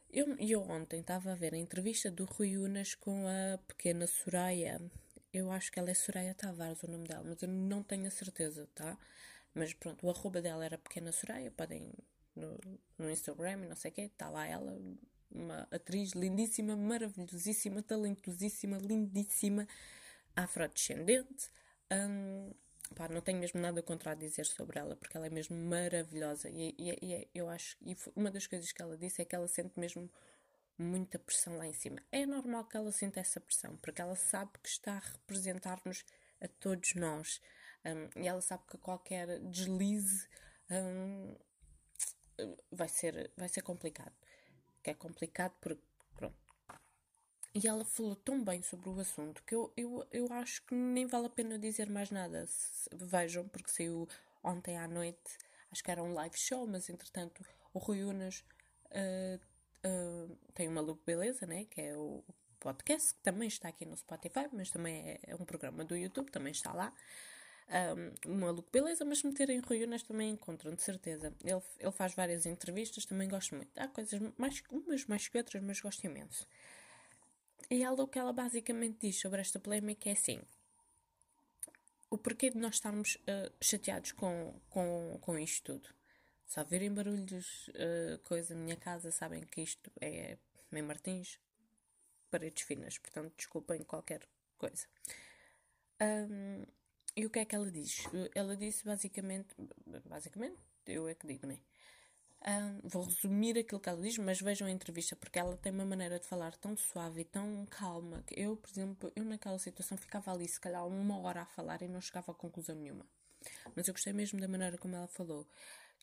Eu, 0.09 0.35
eu 0.37 0.61
ontem 0.61 1.01
estava 1.01 1.31
a 1.31 1.35
ver 1.35 1.53
a 1.53 1.57
entrevista 1.57 2.09
do 2.09 2.25
Rui 2.25 2.57
Unas 2.57 2.95
com 2.95 3.25
a 3.27 3.57
pequena 3.67 4.07
Soraya. 4.07 4.81
Eu 5.33 5.51
acho 5.51 5.71
que 5.71 5.79
ela 5.79 5.91
é 5.91 5.93
Soraya 5.93 6.33
Tavares, 6.33 6.81
o 6.83 6.87
nome 6.87 7.07
dela, 7.07 7.23
mas 7.25 7.41
eu 7.41 7.49
não 7.49 7.83
tenho 7.83 8.07
a 8.07 8.11
certeza, 8.11 8.67
tá? 8.73 8.97
Mas 9.53 9.73
pronto, 9.73 10.05
o 10.05 10.09
arroba 10.09 10.41
dela 10.41 10.63
era 10.63 10.77
Pequena 10.77 11.11
Soraya, 11.11 11.51
podem 11.51 11.91
no, 12.35 12.57
no 12.97 13.09
Instagram 13.09 13.63
e 13.63 13.67
não 13.67 13.75
sei 13.75 13.91
o 13.91 13.93
quê, 13.93 14.01
está 14.01 14.29
lá 14.29 14.47
ela, 14.47 14.79
uma 15.29 15.67
atriz 15.71 16.11
lindíssima, 16.11 16.75
maravilhosíssima, 16.75 17.81
talentosíssima, 17.83 18.77
lindíssima, 18.77 19.67
afrodescendente. 20.35 21.51
Um, 21.91 22.51
pá, 22.95 23.07
não 23.07 23.21
tenho 23.21 23.39
mesmo 23.39 23.59
nada 23.59 23.81
contra 23.81 24.11
a 24.11 24.15
dizer 24.15 24.45
sobre 24.45 24.79
ela, 24.79 24.95
porque 24.95 25.15
ela 25.17 25.27
é 25.27 25.29
mesmo 25.29 25.55
maravilhosa. 25.55 26.49
E, 26.49 26.75
e, 26.77 26.97
e 27.01 27.29
eu 27.33 27.49
acho, 27.49 27.77
e 27.81 27.95
uma 28.15 28.31
das 28.31 28.47
coisas 28.47 28.71
que 28.71 28.81
ela 28.81 28.97
disse 28.97 29.21
é 29.21 29.25
que 29.25 29.35
ela 29.35 29.47
sente 29.47 29.79
mesmo 29.79 30.09
muita 30.77 31.17
pressão 31.17 31.57
lá 31.57 31.67
em 31.67 31.73
cima. 31.73 32.01
É 32.11 32.25
normal 32.25 32.65
que 32.65 32.77
ela 32.77 32.91
sinta 32.91 33.19
essa 33.19 33.39
pressão, 33.39 33.75
porque 33.77 34.01
ela 34.01 34.15
sabe 34.15 34.51
que 34.61 34.69
está 34.69 34.93
a 34.93 34.99
representar-nos 34.99 36.05
a 36.39 36.47
todos 36.47 36.93
nós. 36.95 37.41
Um, 37.85 38.21
e 38.21 38.27
ela 38.27 38.41
sabe 38.41 38.63
que 38.69 38.77
qualquer 38.77 39.39
deslize 39.39 40.27
um, 40.69 41.35
vai, 42.71 42.87
ser, 42.87 43.31
vai 43.35 43.49
ser 43.49 43.61
complicado. 43.61 44.13
Que 44.83 44.91
é 44.91 44.93
complicado 44.93 45.53
porque, 45.59 45.83
pronto. 46.15 46.46
E 47.57 47.67
ela 47.67 47.83
falou 47.83 48.15
tão 48.15 48.43
bem 48.43 48.61
sobre 48.61 48.87
o 48.89 48.99
assunto 48.99 49.41
que 49.43 49.55
eu, 49.55 49.73
eu, 49.75 50.05
eu 50.11 50.31
acho 50.31 50.61
que 50.63 50.75
nem 50.75 51.07
vale 51.07 51.25
a 51.25 51.29
pena 51.29 51.57
dizer 51.57 51.89
mais 51.89 52.11
nada. 52.11 52.45
Se, 52.45 52.87
vejam, 52.93 53.47
porque 53.47 53.71
saiu 53.71 54.07
ontem 54.43 54.77
à 54.77 54.87
noite, 54.87 55.37
acho 55.71 55.83
que 55.83 55.89
era 55.89 56.03
um 56.03 56.13
live 56.13 56.37
show, 56.37 56.67
mas 56.67 56.87
entretanto 56.87 57.43
o 57.73 57.79
Rui 57.79 58.03
Unas 58.03 58.43
uh, 58.91 59.39
uh, 59.87 60.37
tem 60.53 60.67
uma 60.67 60.81
look 60.81 61.01
beleza, 61.03 61.47
né? 61.47 61.65
Que 61.65 61.81
é 61.81 61.97
o 61.97 62.23
podcast, 62.59 63.15
que 63.15 63.21
também 63.21 63.47
está 63.47 63.69
aqui 63.69 63.85
no 63.85 63.97
Spotify, 63.97 64.47
mas 64.51 64.69
também 64.69 64.95
é, 65.09 65.19
é 65.23 65.35
um 65.35 65.45
programa 65.45 65.83
do 65.83 65.95
YouTube, 65.97 66.29
também 66.29 66.51
está 66.51 66.71
lá 66.71 66.93
um, 68.25 68.39
maluco, 68.39 68.69
beleza, 68.71 69.03
mas 69.03 69.23
meterem 69.23 69.59
Rui 69.59 69.83
Unas 69.83 70.03
também 70.03 70.31
encontram, 70.31 70.73
de 70.73 70.81
certeza. 70.81 71.33
Ele, 71.43 71.61
ele 71.79 71.91
faz 71.91 72.13
várias 72.13 72.45
entrevistas, 72.45 73.05
também 73.05 73.27
gosto 73.27 73.55
muito. 73.55 73.71
Há 73.77 73.87
coisas, 73.87 74.19
mais, 74.37 74.63
umas 74.71 75.05
mais 75.05 75.27
que 75.27 75.37
outras, 75.37 75.61
mas 75.61 75.79
gosto 75.81 76.03
imenso. 76.05 76.47
E 77.69 77.83
ela, 77.83 78.01
o 78.01 78.07
que 78.07 78.17
ela 78.17 78.31
basicamente 78.31 78.99
diz 79.01 79.19
sobre 79.19 79.41
esta 79.41 79.59
polémica 79.59 80.09
é 80.09 80.13
assim: 80.13 80.39
o 82.09 82.17
porquê 82.17 82.49
de 82.49 82.57
nós 82.57 82.75
estarmos 82.75 83.15
uh, 83.15 83.53
chateados 83.61 84.13
com, 84.13 84.59
com, 84.69 85.17
com 85.21 85.37
isto 85.37 85.73
tudo. 85.73 85.89
Se 86.45 86.59
ouvirem 86.59 86.93
barulhos, 86.93 87.67
uh, 87.69 88.19
coisa 88.23 88.55
na 88.55 88.61
minha 88.61 88.77
casa, 88.77 89.11
sabem 89.11 89.41
que 89.45 89.61
isto 89.61 89.91
é 89.99 90.37
Mãe 90.71 90.81
Martins, 90.81 91.39
paredes 92.31 92.63
finas, 92.63 92.97
portanto, 92.97 93.33
desculpem 93.35 93.83
qualquer 93.83 94.21
coisa. 94.57 94.87
Um, 96.01 96.65
e 97.15 97.25
o 97.25 97.29
que 97.29 97.39
é 97.39 97.45
que 97.45 97.55
ela 97.55 97.69
diz? 97.69 98.03
Ela 98.35 98.55
disse 98.55 98.85
basicamente, 98.85 99.55
basicamente, 100.05 100.57
eu 100.85 101.07
é 101.07 101.15
que 101.15 101.27
digo, 101.27 101.47
né? 101.47 101.59
Um, 102.45 102.87
vou 102.87 103.03
resumir 103.03 103.57
aquilo 103.57 103.79
que 103.81 103.89
ela 103.89 104.01
diz, 104.01 104.17
mas 104.17 104.39
vejam 104.39 104.67
a 104.67 104.71
entrevista 104.71 105.15
porque 105.15 105.39
ela 105.39 105.57
tem 105.57 105.71
uma 105.71 105.85
maneira 105.85 106.19
de 106.19 106.25
falar 106.25 106.55
tão 106.55 106.77
suave 106.77 107.21
e 107.21 107.25
tão 107.25 107.65
calma 107.65 108.23
que 108.27 108.39
eu, 108.39 108.55
por 108.55 108.69
exemplo, 108.69 109.11
eu 109.15 109.25
naquela 109.25 109.59
situação 109.59 109.97
ficava 109.97 110.31
ali 110.31 110.47
se 110.47 110.59
calhar 110.59 110.85
uma 110.87 111.19
hora 111.19 111.41
a 111.41 111.45
falar 111.45 111.81
e 111.81 111.87
não 111.87 111.99
chegava 111.99 112.31
a 112.31 112.35
conclusão 112.35 112.75
nenhuma. 112.75 113.05
Mas 113.75 113.87
eu 113.87 113.93
gostei 113.93 114.13
mesmo 114.13 114.39
da 114.39 114.47
maneira 114.47 114.77
como 114.77 114.95
ela 114.95 115.07
falou. 115.07 115.47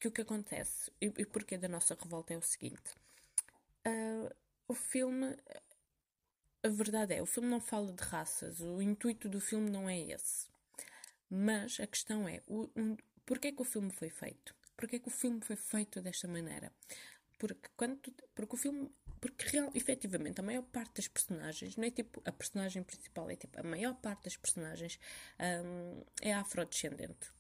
Que 0.01 0.09
o 0.09 0.13
que 0.13 0.23
acontece 0.23 0.91
e, 1.01 1.07
e 1.07 1.25
porquê 1.25 1.57
da 1.57 1.69
nossa 1.69 1.95
revolta 1.95 2.35
é 2.35 2.37
o 2.37 2.43
seguinte: 2.43 2.95
uh, 3.87 4.35
o 4.67 4.75
filme, 4.75 5.37
a 6.63 6.69
verdade 6.69 7.15
é, 7.15 7.23
o 7.23 7.27
filme 7.27 7.49
não 7.49 7.61
fala 7.61 7.93
de 7.93 8.03
raças, 8.03 8.61
o 8.61 8.83
intuito 8.83 9.29
do 9.29 9.41
filme 9.41 9.71
não 9.71 9.89
é 9.89 9.99
esse. 9.99 10.49
Mas 11.31 11.79
a 11.81 11.87
questão 11.87 12.29
é, 12.29 12.43
um, 12.49 12.97
porquê 13.25 13.53
que 13.53 13.63
o 13.63 13.65
filme 13.65 13.91
foi 13.91 14.11
feito? 14.11 14.55
Porquê 14.77 14.99
que 14.99 15.09
o 15.09 15.11
filme 15.11 15.41
foi 15.41 15.57
feito 15.57 16.01
desta 16.01 16.29
maneira? 16.29 16.73
Porque, 17.39 17.69
quando, 17.77 17.99
porque 18.35 18.55
o 18.55 18.59
filme 18.59 18.91
porque 19.21 19.49
real, 19.49 19.71
efetivamente 19.75 20.41
a 20.41 20.43
maior 20.43 20.63
parte 20.65 20.97
das 20.97 21.09
personagens 21.09 21.77
não 21.79 21.85
é 21.85 21.91
tipo 21.91 22.21
a 22.27 22.33
personagem 22.33 22.83
principal 22.83 23.31
é 23.31 23.37
tipo 23.37 23.59
a 23.59 23.63
maior 23.63 23.95
parte 23.95 24.25
das 24.25 24.37
personagens 24.37 24.99
um, 25.65 26.05
é 26.21 26.35
afrodescendente 26.35 27.33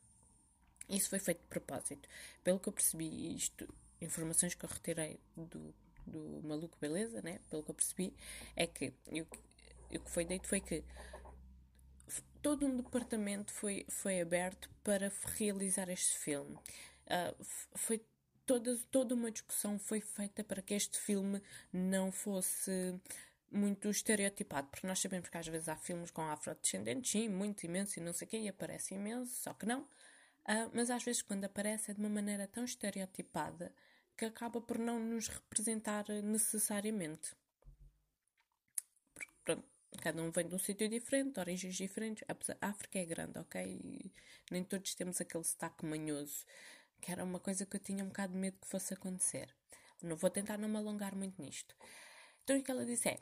isso 0.88 1.11
foi 1.11 1.19
feito 1.19 1.43
de 1.43 1.47
propósito 1.47 2.09
pelo 2.43 2.59
que 2.59 2.71
eu 2.71 2.73
percebi 2.73 3.37
isto 3.37 3.69
informações 4.00 4.55
que 4.55 4.64
eu 4.64 4.71
retirei 4.71 5.21
do, 5.37 5.75
do 6.07 6.41
maluco 6.43 6.79
beleza 6.81 7.21
né 7.21 7.38
pelo 7.50 7.62
que 7.62 7.71
eu 7.71 7.75
percebi 7.75 8.14
é 8.57 8.67
que 8.67 8.95
o 9.12 9.26
que 10.00 10.11
foi 10.11 10.25
dito 10.25 10.49
foi 10.49 10.62
que 10.62 10.83
todo 12.45 12.67
um 12.67 12.76
departamento 12.76 13.53
foi, 13.55 13.87
foi 13.88 14.21
aberto 14.21 14.69
para 14.83 15.11
realizar 15.38 15.88
este 15.88 16.19
filme. 16.19 16.59
Uh, 17.06 17.44
foi 17.75 18.04
toda, 18.46 18.76
toda 18.90 19.14
uma 19.14 19.30
discussão 19.30 19.78
foi 19.78 20.00
feita 20.00 20.42
para 20.44 20.62
que 20.62 20.75
este 20.75 20.99
filme 20.99 21.42
não 21.73 22.11
fosse 22.11 22.70
muito 23.50 23.88
estereotipado, 23.88 24.68
porque 24.68 24.87
nós 24.87 24.99
sabemos 24.99 25.28
que 25.28 25.38
às 25.38 25.46
vezes 25.46 25.68
há 25.68 25.76
filmes 25.76 26.11
com 26.11 26.23
afrodescendentes, 26.23 27.11
sim, 27.11 27.28
muito 27.28 27.64
imenso 27.64 27.99
e 27.99 28.02
não 28.02 28.12
sei 28.12 28.26
o 28.26 28.30
quê, 28.30 28.38
e 28.38 28.49
aparece 28.49 28.94
imenso, 28.94 29.34
só 29.34 29.54
que 29.54 29.66
não. 29.66 29.82
Uh, 29.82 30.70
mas 30.75 30.90
às 30.90 31.02
vezes 31.02 31.23
quando 31.23 31.44
aparece 31.44 31.90
é 31.90 31.94
de 31.94 32.00
uma 32.00 32.08
maneira 32.08 32.46
tão 32.49 32.64
estereotipada 32.64 33.73
que 34.16 34.25
acaba 34.25 34.61
por 34.61 34.78
não 34.78 34.99
nos 34.99 35.28
representar 35.28 36.04
necessariamente. 36.23 37.34
Pronto, 39.44 39.64
Cada 40.00 40.20
um 40.23 40.30
vem 40.30 40.46
de 40.46 40.54
um 40.54 40.58
sítio 40.58 40.88
diferente, 40.88 41.34
de 41.34 41.40
origens 41.40 41.76
diferentes. 41.76 42.25
A 42.61 42.68
África 42.68 42.99
é 42.99 43.04
grande, 43.04 43.38
ok? 43.38 43.62
E 43.62 44.12
nem 44.50 44.64
todos 44.64 44.94
temos 44.94 45.20
aquele 45.20 45.44
sotaque 45.44 45.87
manhoso, 45.87 46.44
que 47.04 47.12
era 47.12 47.23
uma 47.23 47.38
coisa 47.38 47.66
que 47.66 47.76
eu 47.76 47.80
tinha 47.80 48.02
um 48.02 48.08
bocado 48.08 48.32
de 48.32 48.38
medo 48.38 48.56
que 48.58 48.66
fosse 48.66 48.94
acontecer. 48.94 49.54
Não 50.02 50.16
vou 50.16 50.30
tentar 50.30 50.56
não 50.56 50.70
me 50.70 50.78
alongar 50.78 51.14
muito 51.14 51.40
nisto. 51.40 51.76
Então 52.42 52.58
o 52.58 52.62
que 52.62 52.70
ela 52.70 52.87
disse 52.87 53.11
é: 53.11 53.18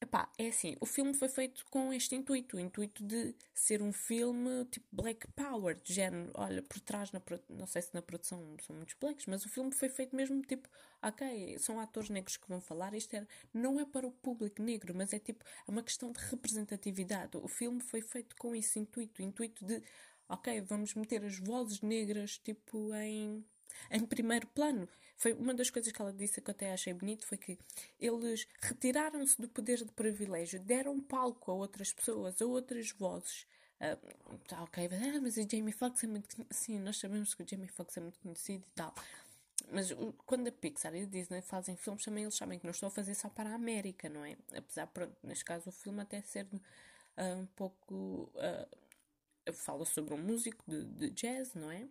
Epá, 0.00 0.32
é 0.36 0.48
assim, 0.48 0.76
o 0.80 0.86
filme 0.86 1.14
foi 1.14 1.28
feito 1.28 1.64
com 1.70 1.92
este 1.92 2.16
intuito, 2.16 2.56
o 2.56 2.60
intuito 2.60 3.04
de 3.04 3.36
ser 3.54 3.82
um 3.82 3.92
filme 3.92 4.64
tipo 4.64 4.86
Black 4.90 5.28
Power, 5.32 5.78
de 5.80 5.92
género, 5.92 6.32
olha, 6.34 6.60
por 6.62 6.80
trás, 6.80 7.12
na, 7.12 7.22
não 7.48 7.66
sei 7.66 7.82
se 7.82 7.94
na 7.94 8.02
produção 8.02 8.56
são 8.66 8.74
muitos 8.74 8.96
blacks, 8.98 9.26
mas 9.26 9.44
o 9.44 9.48
filme 9.48 9.70
foi 9.72 9.88
feito 9.88 10.16
mesmo 10.16 10.40
tipo, 10.42 10.68
ok, 11.00 11.56
são 11.58 11.78
atores 11.78 12.10
negros 12.10 12.36
que 12.36 12.48
vão 12.48 12.60
falar, 12.60 12.94
isto 12.94 13.14
não 13.54 13.78
é 13.78 13.84
para 13.84 14.06
o 14.06 14.10
público 14.10 14.60
negro, 14.60 14.92
mas 14.94 15.12
é 15.12 15.18
tipo, 15.20 15.44
é 15.44 15.70
uma 15.70 15.82
questão 15.82 16.10
de 16.10 16.18
representatividade. 16.18 17.36
O 17.36 17.46
filme 17.46 17.80
foi 17.80 18.00
feito 18.00 18.34
com 18.36 18.54
esse 18.54 18.78
intuito, 18.80 19.22
o 19.22 19.24
intuito 19.24 19.64
de, 19.64 19.82
ok, 20.30 20.60
vamos 20.62 20.94
meter 20.94 21.24
as 21.24 21.38
vozes 21.38 21.80
negras 21.82 22.38
tipo 22.38 22.94
em 22.94 23.44
em 23.90 24.04
primeiro 24.04 24.46
plano. 24.48 24.88
Foi 25.16 25.32
uma 25.34 25.54
das 25.54 25.70
coisas 25.70 25.92
que 25.92 26.00
ela 26.00 26.12
disse 26.12 26.40
que 26.40 26.50
eu 26.50 26.52
até 26.52 26.72
achei 26.72 26.92
bonito 26.92 27.26
foi 27.26 27.38
que 27.38 27.58
eles 27.98 28.46
retiraram-se 28.60 29.40
do 29.40 29.48
poder 29.48 29.78
de 29.78 29.92
privilégio, 29.92 30.60
deram 30.60 31.00
palco 31.00 31.50
a 31.50 31.54
outras 31.54 31.92
pessoas, 31.92 32.40
a 32.40 32.46
outras 32.46 32.90
vozes. 32.92 33.46
Uh, 33.80 34.38
tá 34.48 34.62
ok, 34.62 34.88
ah, 34.92 35.20
mas 35.22 35.36
o 35.36 35.48
Jamie 35.50 35.72
Foxx 35.72 36.04
é 36.04 36.06
muito 36.06 36.36
sim, 36.50 36.78
nós 36.78 36.98
sabemos 36.98 37.34
que 37.34 37.42
o 37.42 37.46
Jamie 37.48 37.68
Foxx 37.68 37.96
é 37.96 38.00
muito 38.00 38.18
conhecido 38.18 38.64
e 38.66 38.74
tal. 38.74 38.94
Mas 39.72 39.88
quando 40.26 40.48
a 40.48 40.52
Pixar 40.52 40.94
e 40.94 41.02
a 41.02 41.06
Disney 41.06 41.42
fazem 41.42 41.76
filmes, 41.76 42.04
também 42.04 42.24
eles 42.24 42.34
sabem 42.34 42.58
que 42.58 42.64
não 42.64 42.72
estão 42.72 42.88
a 42.88 42.90
fazer 42.90 43.14
só 43.14 43.28
para 43.28 43.50
a 43.50 43.54
América, 43.54 44.08
não 44.08 44.24
é? 44.24 44.36
Apesar, 44.56 44.86
pronto, 44.86 45.14
neste 45.22 45.44
caso, 45.44 45.68
o 45.68 45.72
filme 45.72 46.00
até 46.00 46.20
ser 46.22 46.46
uh, 46.46 47.36
um 47.36 47.46
pouco. 47.46 48.30
Uh, 48.34 48.89
fala 49.52 49.84
sobre 49.84 50.14
um 50.14 50.18
músico 50.18 50.62
de, 50.66 50.84
de 50.84 51.10
jazz, 51.10 51.54
não 51.54 51.70
é? 51.70 51.86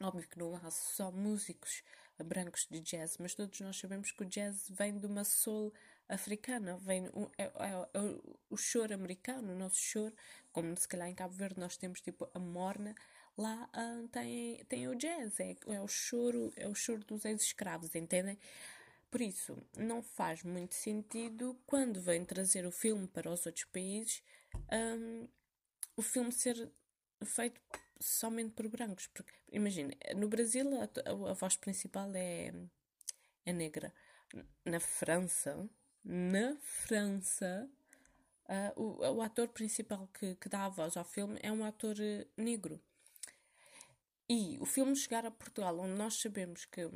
Óbvio 0.00 0.28
que 0.28 0.38
não 0.38 0.54
há 0.56 0.70
só 0.70 1.12
músicos 1.12 1.82
brancos 2.24 2.66
de 2.70 2.80
jazz, 2.80 3.16
mas 3.18 3.34
todos 3.34 3.60
nós 3.60 3.76
sabemos 3.76 4.12
que 4.12 4.22
o 4.22 4.26
jazz 4.26 4.68
vem 4.68 4.98
de 4.98 5.06
uma 5.06 5.24
soul 5.24 5.72
africana, 6.08 6.76
vem 6.78 7.06
é, 7.38 7.44
é, 7.44 7.48
é, 7.48 8.20
o 8.50 8.56
choro 8.56 8.94
americano, 8.94 9.52
o 9.52 9.58
nosso 9.58 9.76
choro, 9.76 10.14
como 10.52 10.76
se 10.76 10.86
calhar 10.86 11.08
em 11.08 11.14
Cabo 11.14 11.34
Verde 11.34 11.58
nós 11.58 11.76
temos 11.76 12.00
tipo 12.00 12.28
a 12.34 12.38
morna, 12.38 12.94
lá 13.36 13.68
uh, 13.74 14.08
tem, 14.08 14.64
tem 14.66 14.88
o 14.88 14.94
jazz, 14.94 15.40
é, 15.40 15.56
é 15.66 15.80
o 15.80 15.88
choro, 15.88 16.52
é 16.56 16.68
o 16.68 16.74
choro 16.74 17.04
dos 17.04 17.24
ex-escravos, 17.24 17.94
entendem? 17.94 18.38
Por 19.10 19.20
isso, 19.20 19.56
não 19.76 20.02
faz 20.02 20.42
muito 20.42 20.74
sentido 20.74 21.58
quando 21.66 22.00
vem 22.00 22.24
trazer 22.24 22.66
o 22.66 22.70
filme 22.70 23.06
para 23.06 23.30
os 23.30 23.44
outros 23.44 23.66
países 23.66 24.22
um, 24.72 25.28
o 25.96 26.02
filme 26.02 26.32
ser 26.32 26.72
feito 27.24 27.60
somente 28.00 28.50
por 28.50 28.68
brancos. 28.68 29.06
Porque, 29.08 29.32
imagina, 29.50 29.94
no 30.16 30.28
Brasil 30.28 30.66
a, 30.80 31.30
a, 31.30 31.34
voz 31.34 31.56
principal 31.56 32.10
é, 32.14 32.52
é 33.44 33.52
negra. 33.52 33.92
Na 34.64 34.80
França, 34.80 35.68
na 36.04 36.56
França, 36.60 37.68
uh, 38.46 38.80
o, 38.80 39.16
o 39.16 39.22
ator 39.22 39.48
principal 39.48 40.08
que, 40.08 40.34
que 40.36 40.48
dá 40.48 40.64
a 40.64 40.68
voz 40.68 40.96
ao 40.96 41.04
filme 41.04 41.38
é 41.42 41.52
um 41.52 41.64
ator 41.64 41.96
eh, 42.00 42.26
negro. 42.36 42.80
E 44.28 44.56
o 44.60 44.64
filme 44.64 44.96
chegar 44.96 45.26
a 45.26 45.30
Portugal, 45.30 45.78
onde 45.78 45.92
nós 45.92 46.14
sabemos 46.14 46.64
que 46.64 46.88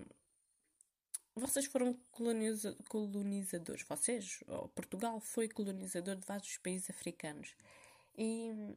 vocês 1.35 1.67
foram 1.67 1.93
coloniza 2.11 2.75
colonizadores, 2.89 3.83
vocês, 3.83 4.43
Portugal 4.75 5.21
foi 5.21 5.47
colonizador 5.47 6.17
de 6.17 6.27
vários 6.27 6.57
países 6.57 6.89
africanos. 6.89 7.55
E, 8.17 8.75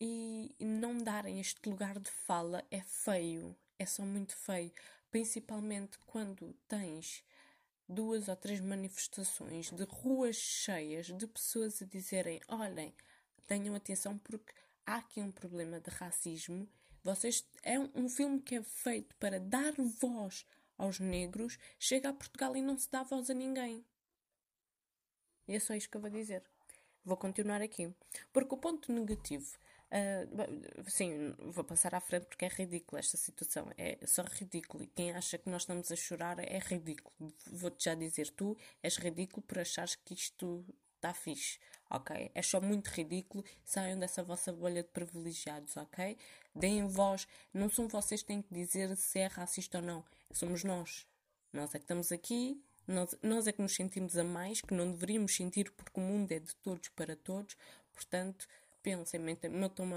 e 0.00 0.54
não 0.60 0.98
darem 0.98 1.40
este 1.40 1.68
lugar 1.68 1.98
de 1.98 2.10
fala 2.10 2.64
é 2.70 2.80
feio, 2.82 3.56
é 3.78 3.86
só 3.86 4.02
muito 4.02 4.36
feio. 4.36 4.72
Principalmente 5.10 5.98
quando 6.06 6.54
tens 6.68 7.24
duas 7.88 8.28
ou 8.28 8.36
três 8.36 8.60
manifestações 8.60 9.70
de 9.70 9.84
ruas 9.84 10.36
cheias 10.36 11.06
de 11.06 11.26
pessoas 11.26 11.80
a 11.80 11.84
dizerem: 11.84 12.40
olhem, 12.48 12.94
tenham 13.46 13.74
atenção 13.74 14.18
porque 14.18 14.52
há 14.84 14.96
aqui 14.96 15.20
um 15.20 15.30
problema 15.30 15.80
de 15.80 15.90
racismo 15.90 16.68
vocês 17.06 17.48
é 17.62 17.78
um 17.78 18.08
filme 18.08 18.40
que 18.40 18.56
é 18.56 18.62
feito 18.64 19.14
para 19.14 19.38
dar 19.38 19.72
voz 20.00 20.44
aos 20.76 20.98
negros, 20.98 21.56
chega 21.78 22.08
a 22.08 22.12
Portugal 22.12 22.56
e 22.56 22.60
não 22.60 22.76
se 22.76 22.90
dá 22.90 23.04
voz 23.04 23.30
a 23.30 23.32
ninguém. 23.32 23.84
E 25.46 25.54
é 25.54 25.60
só 25.60 25.72
isto 25.74 25.88
que 25.88 25.96
eu 25.96 26.00
vou 26.00 26.10
dizer. 26.10 26.42
Vou 27.04 27.16
continuar 27.16 27.62
aqui. 27.62 27.94
Porque 28.32 28.52
o 28.52 28.58
ponto 28.58 28.92
negativo. 28.92 29.56
Uh, 29.88 30.90
sim, 30.90 31.32
vou 31.38 31.62
passar 31.62 31.94
à 31.94 32.00
frente 32.00 32.26
porque 32.26 32.44
é 32.44 32.48
ridículo 32.48 32.98
esta 32.98 33.16
situação. 33.16 33.70
É 33.78 33.98
só 34.06 34.22
ridículo. 34.22 34.82
E 34.82 34.86
quem 34.88 35.12
acha 35.12 35.38
que 35.38 35.48
nós 35.48 35.62
estamos 35.62 35.90
a 35.92 35.96
chorar 35.96 36.38
é 36.38 36.58
ridículo. 36.58 37.32
Vou-te 37.52 37.84
já 37.84 37.94
dizer, 37.94 38.30
tu 38.30 38.56
és 38.82 38.96
ridículo 38.96 39.42
por 39.42 39.58
achares 39.58 39.94
que 39.94 40.14
isto 40.14 40.64
está 40.96 41.14
fixe, 41.14 41.58
ok? 41.90 42.30
É 42.34 42.42
só 42.42 42.60
muito 42.60 42.88
ridículo. 42.88 43.44
Saiam 43.64 43.98
dessa 43.98 44.22
vossa 44.22 44.52
bolha 44.52 44.82
de 44.82 44.88
privilegiados, 44.88 45.76
ok? 45.76 46.16
Deem 46.54 46.86
voz. 46.88 47.28
Não 47.52 47.68
são 47.68 47.86
vocês 47.88 48.22
que 48.22 48.28
têm 48.28 48.42
que 48.42 48.52
dizer 48.52 48.96
se 48.96 49.20
é 49.20 49.26
racista 49.26 49.78
ou 49.78 49.84
não. 49.84 50.04
Somos 50.32 50.64
nós. 50.64 51.06
Nós 51.52 51.74
é 51.74 51.78
que 51.78 51.84
estamos 51.84 52.10
aqui. 52.10 52.60
Nós, 52.86 53.16
nós 53.22 53.46
é 53.46 53.52
que 53.52 53.62
nos 53.62 53.74
sentimos 53.74 54.16
a 54.16 54.22
mais, 54.22 54.60
que 54.60 54.72
não 54.72 54.90
deveríamos 54.90 55.34
sentir 55.34 55.72
porque 55.72 55.98
o 55.98 56.02
mundo 56.02 56.30
é 56.30 56.38
de 56.38 56.54
todos 56.56 56.88
para 56.90 57.16
todos. 57.16 57.56
Portanto, 57.92 58.46
pensem, 58.86 59.18
metam 59.18 59.50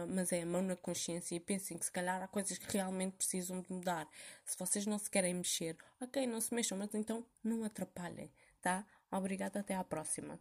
mas 0.07 0.31
é 0.31 0.41
a 0.41 0.45
mão 0.47 0.63
na 0.63 0.75
consciência 0.75 1.35
e 1.35 1.39
pensem 1.39 1.77
que 1.77 1.85
se 1.85 1.91
calhar 1.91 2.23
há 2.23 2.27
coisas 2.27 2.57
que 2.57 2.75
realmente 2.75 3.17
precisam 3.17 3.61
de 3.61 3.71
mudar. 3.71 4.09
Se 4.43 4.57
vocês 4.57 4.87
não 4.87 4.97
se 4.97 5.11
querem 5.11 5.35
mexer, 5.35 5.77
ok, 6.01 6.25
não 6.25 6.41
se 6.41 6.51
mexam, 6.55 6.75
mas 6.75 6.91
então 6.95 7.23
não 7.43 7.63
atrapalhem, 7.63 8.31
tá? 8.59 8.83
Obrigada, 9.11 9.59
até 9.59 9.75
à 9.75 9.83
próxima. 9.83 10.39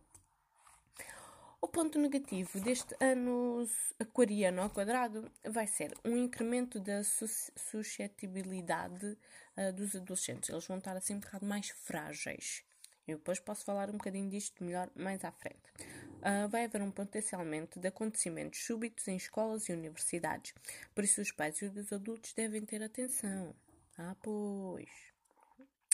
O 1.61 1.69
ponto 1.69 1.99
negativo 1.99 2.59
deste 2.61 2.97
ano 2.99 3.69
aquariano 4.01 4.63
ao 4.63 4.71
quadrado 4.71 5.31
vai 5.45 5.67
ser 5.67 5.95
um 6.03 6.17
incremento 6.17 6.81
da 6.81 7.05
suscetibilidade 7.05 9.19
uh, 9.59 9.73
dos 9.75 9.95
adolescentes. 9.95 10.49
Eles 10.49 10.67
vão 10.67 10.79
estar 10.79 10.97
assim 10.97 11.17
um 11.17 11.21
bocado 11.21 11.45
mais 11.45 11.69
frágeis. 11.69 12.65
Eu 13.09 13.17
depois 13.17 13.41
posso 13.41 13.65
falar 13.65 13.89
um 13.89 13.95
bocadinho 13.95 14.29
disto 14.29 14.63
melhor 14.63 14.91
mais 14.95 15.25
à 15.25 15.33
frente. 15.33 15.57
Uh, 16.19 16.47
vai 16.51 16.65
haver 16.65 16.83
um 16.83 16.91
potencialmente 16.91 17.79
de 17.79 17.89
acontecimentos 17.89 18.63
súbitos 18.63 19.09
em 19.09 19.17
escolas 19.17 19.69
e 19.69 19.73
universidades. 19.73 20.55
Por 20.95 21.05
isso, 21.05 21.23
os 21.23 21.33
pais 21.33 21.61
e 21.63 21.65
os 21.65 21.91
adultos 21.91 22.35
devem 22.35 22.65
ter 22.67 22.83
atenção. 22.83 23.55
Ah, 23.97 24.15
pois. 24.23 24.91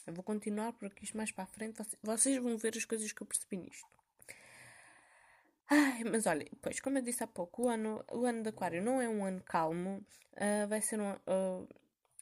Eu 0.05 0.13
vou 0.13 0.25
continuar 0.25 0.73
porque 0.73 1.05
isto 1.05 1.17
mais 1.17 1.31
para 1.31 1.45
a 1.45 1.47
frente. 1.47 1.81
Vocês 2.03 2.43
vão 2.43 2.59
ver 2.59 2.77
as 2.77 2.85
coisas 2.85 3.13
que 3.13 3.23
eu 3.23 3.27
percebi 3.27 3.59
nisto. 3.59 3.87
Ai, 5.71 6.05
mas 6.05 6.27
olha, 6.27 6.47
pois, 6.61 6.81
como 6.81 6.99
eu 6.99 7.03
disse 7.03 7.23
há 7.23 7.27
pouco, 7.27 7.65
o 7.65 7.69
ano, 7.69 8.05
o 8.13 8.25
ano 8.25 8.43
de 8.43 8.49
Aquário 8.51 8.83
não 8.83 9.01
é 9.01 9.09
um 9.09 9.25
ano 9.25 9.41
calmo, 9.43 10.05
uh, 10.35 10.69
vai, 10.69 10.83
ser 10.83 11.01
um, 11.01 11.13
uh, 11.13 11.69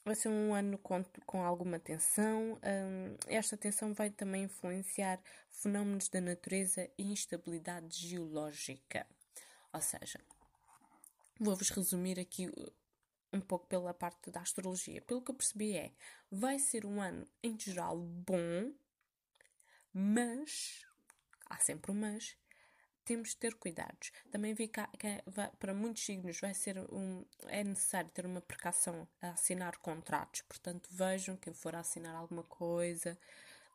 vai 0.05 0.15
ser 0.15 0.29
um 0.29 0.53
ano 0.53 0.77
com, 0.77 1.03
com 1.25 1.43
alguma 1.43 1.79
tensão. 1.79 2.53
Uh, 2.53 3.17
esta 3.27 3.55
tensão 3.55 3.93
vai 3.93 4.09
também 4.09 4.43
influenciar 4.43 5.19
fenómenos 5.49 6.09
da 6.09 6.19
natureza 6.19 6.89
e 6.97 7.11
instabilidade 7.11 8.07
geológica. 8.07 9.07
Ou 9.71 9.81
seja, 9.81 10.19
vou-vos 11.39 11.69
resumir 11.69 12.19
aqui 12.19 12.51
um 13.31 13.41
pouco 13.41 13.65
pela 13.67 13.93
parte 13.93 14.29
da 14.29 14.41
astrologia. 14.41 15.01
Pelo 15.01 15.21
que 15.21 15.31
eu 15.31 15.35
percebi 15.35 15.75
é, 15.75 15.91
vai 16.29 16.59
ser 16.59 16.85
um 16.85 17.01
ano 17.01 17.27
em 17.41 17.59
geral 17.59 17.97
bom, 17.97 18.71
mas 19.91 20.85
há 21.49 21.57
sempre 21.57 21.91
um 21.91 21.95
mas 21.95 22.37
temos 23.05 23.29
de 23.29 23.37
ter 23.37 23.55
cuidados. 23.55 24.11
Também 24.31 24.53
vi 24.53 24.67
que, 24.67 24.81
que 24.97 25.23
para 25.59 25.73
muitos 25.73 26.05
signos 26.05 26.39
vai 26.39 26.53
ser 26.53 26.77
um, 26.91 27.23
é 27.47 27.63
necessário 27.63 28.09
ter 28.11 28.25
uma 28.25 28.41
precaução 28.41 29.07
a 29.21 29.29
assinar 29.29 29.77
contratos. 29.77 30.41
Portanto, 30.41 30.89
vejam 30.91 31.37
quem 31.37 31.53
for 31.53 31.75
assinar 31.75 32.15
alguma 32.15 32.43
coisa, 32.43 33.17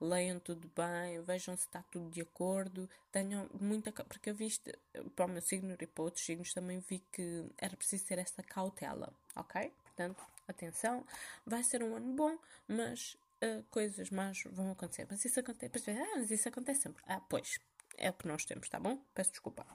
leiam 0.01 0.39
tudo 0.39 0.71
bem, 0.77 1.21
vejam 1.23 1.57
se 1.57 1.67
está 1.67 1.83
tudo 1.83 2.11
de 2.11 2.21
acordo, 2.21 2.89
tenham 3.11 3.49
muita. 3.61 3.93
Porque 4.05 4.31
eu 4.31 4.35
vi 4.35 4.47
isto, 4.47 4.71
para 5.15 5.27
o 5.27 5.29
meu 5.29 5.43
signo 5.43 5.77
e 5.79 5.87
para 5.87 6.05
outros 6.05 6.25
signos 6.25 6.53
também 6.53 6.81
vi 6.81 7.01
que 7.13 7.47
era 7.59 7.77
preciso 7.77 8.05
ter 8.07 8.19
essa 8.19 8.43
cautela, 8.43 9.13
ok? 9.37 9.73
Portanto, 9.85 10.25
atenção, 10.47 11.05
vai 11.45 11.63
ser 11.63 11.83
um 11.83 11.97
ano 11.97 12.15
bom, 12.15 12.39
mas 12.67 13.17
uh, 13.43 13.63
coisas 13.71 14.11
más 14.11 14.43
vão 14.53 14.71
acontecer. 14.71 15.07
Mas 15.11 15.25
isso 15.25 15.41
acontece, 15.41 15.91
ah, 15.91 16.17
mas 16.17 16.31
isso 16.31 16.49
acontece 16.49 16.83
sempre. 16.83 17.03
Ah, 17.07 17.21
pois, 17.29 17.59
é 17.99 18.11
o 18.11 18.13
que 18.13 18.27
nós 18.27 18.45
temos, 18.45 18.69
tá 18.69 18.79
bom? 18.79 18.97
Peço 19.15 19.31
desculpa. 19.33 19.67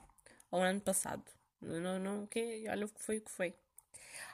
Ao 0.50 0.60
ano 0.62 0.80
passado. 0.80 1.24
Não, 1.60 1.98
não, 1.98 2.24
o 2.24 2.26
que 2.26 2.66
Olha 2.68 2.86
o 2.86 2.88
que 2.88 3.00
foi 3.00 3.18
o 3.18 3.20
que 3.20 3.30
foi. 3.30 3.54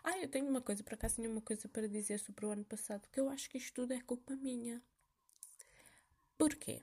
Ah, 0.02 0.18
eu 0.18 0.28
tenho 0.28 0.48
uma 0.48 0.60
coisa, 0.60 0.82
por 0.82 0.94
acaso 0.94 1.16
tinha 1.16 1.28
uma 1.28 1.40
coisa 1.40 1.68
para 1.68 1.88
dizer 1.88 2.18
sobre 2.18 2.46
o 2.46 2.50
ano 2.50 2.64
passado, 2.64 3.08
que 3.10 3.20
eu 3.20 3.28
acho 3.28 3.48
que 3.50 3.58
isto 3.58 3.74
tudo 3.74 3.92
é 3.92 4.00
culpa 4.00 4.34
minha. 4.36 4.82
Porquê? 6.38 6.82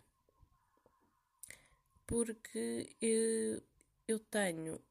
Porque 2.05 2.95
eu, 3.01 3.61
eu 4.07 4.19
tenho 4.19 4.81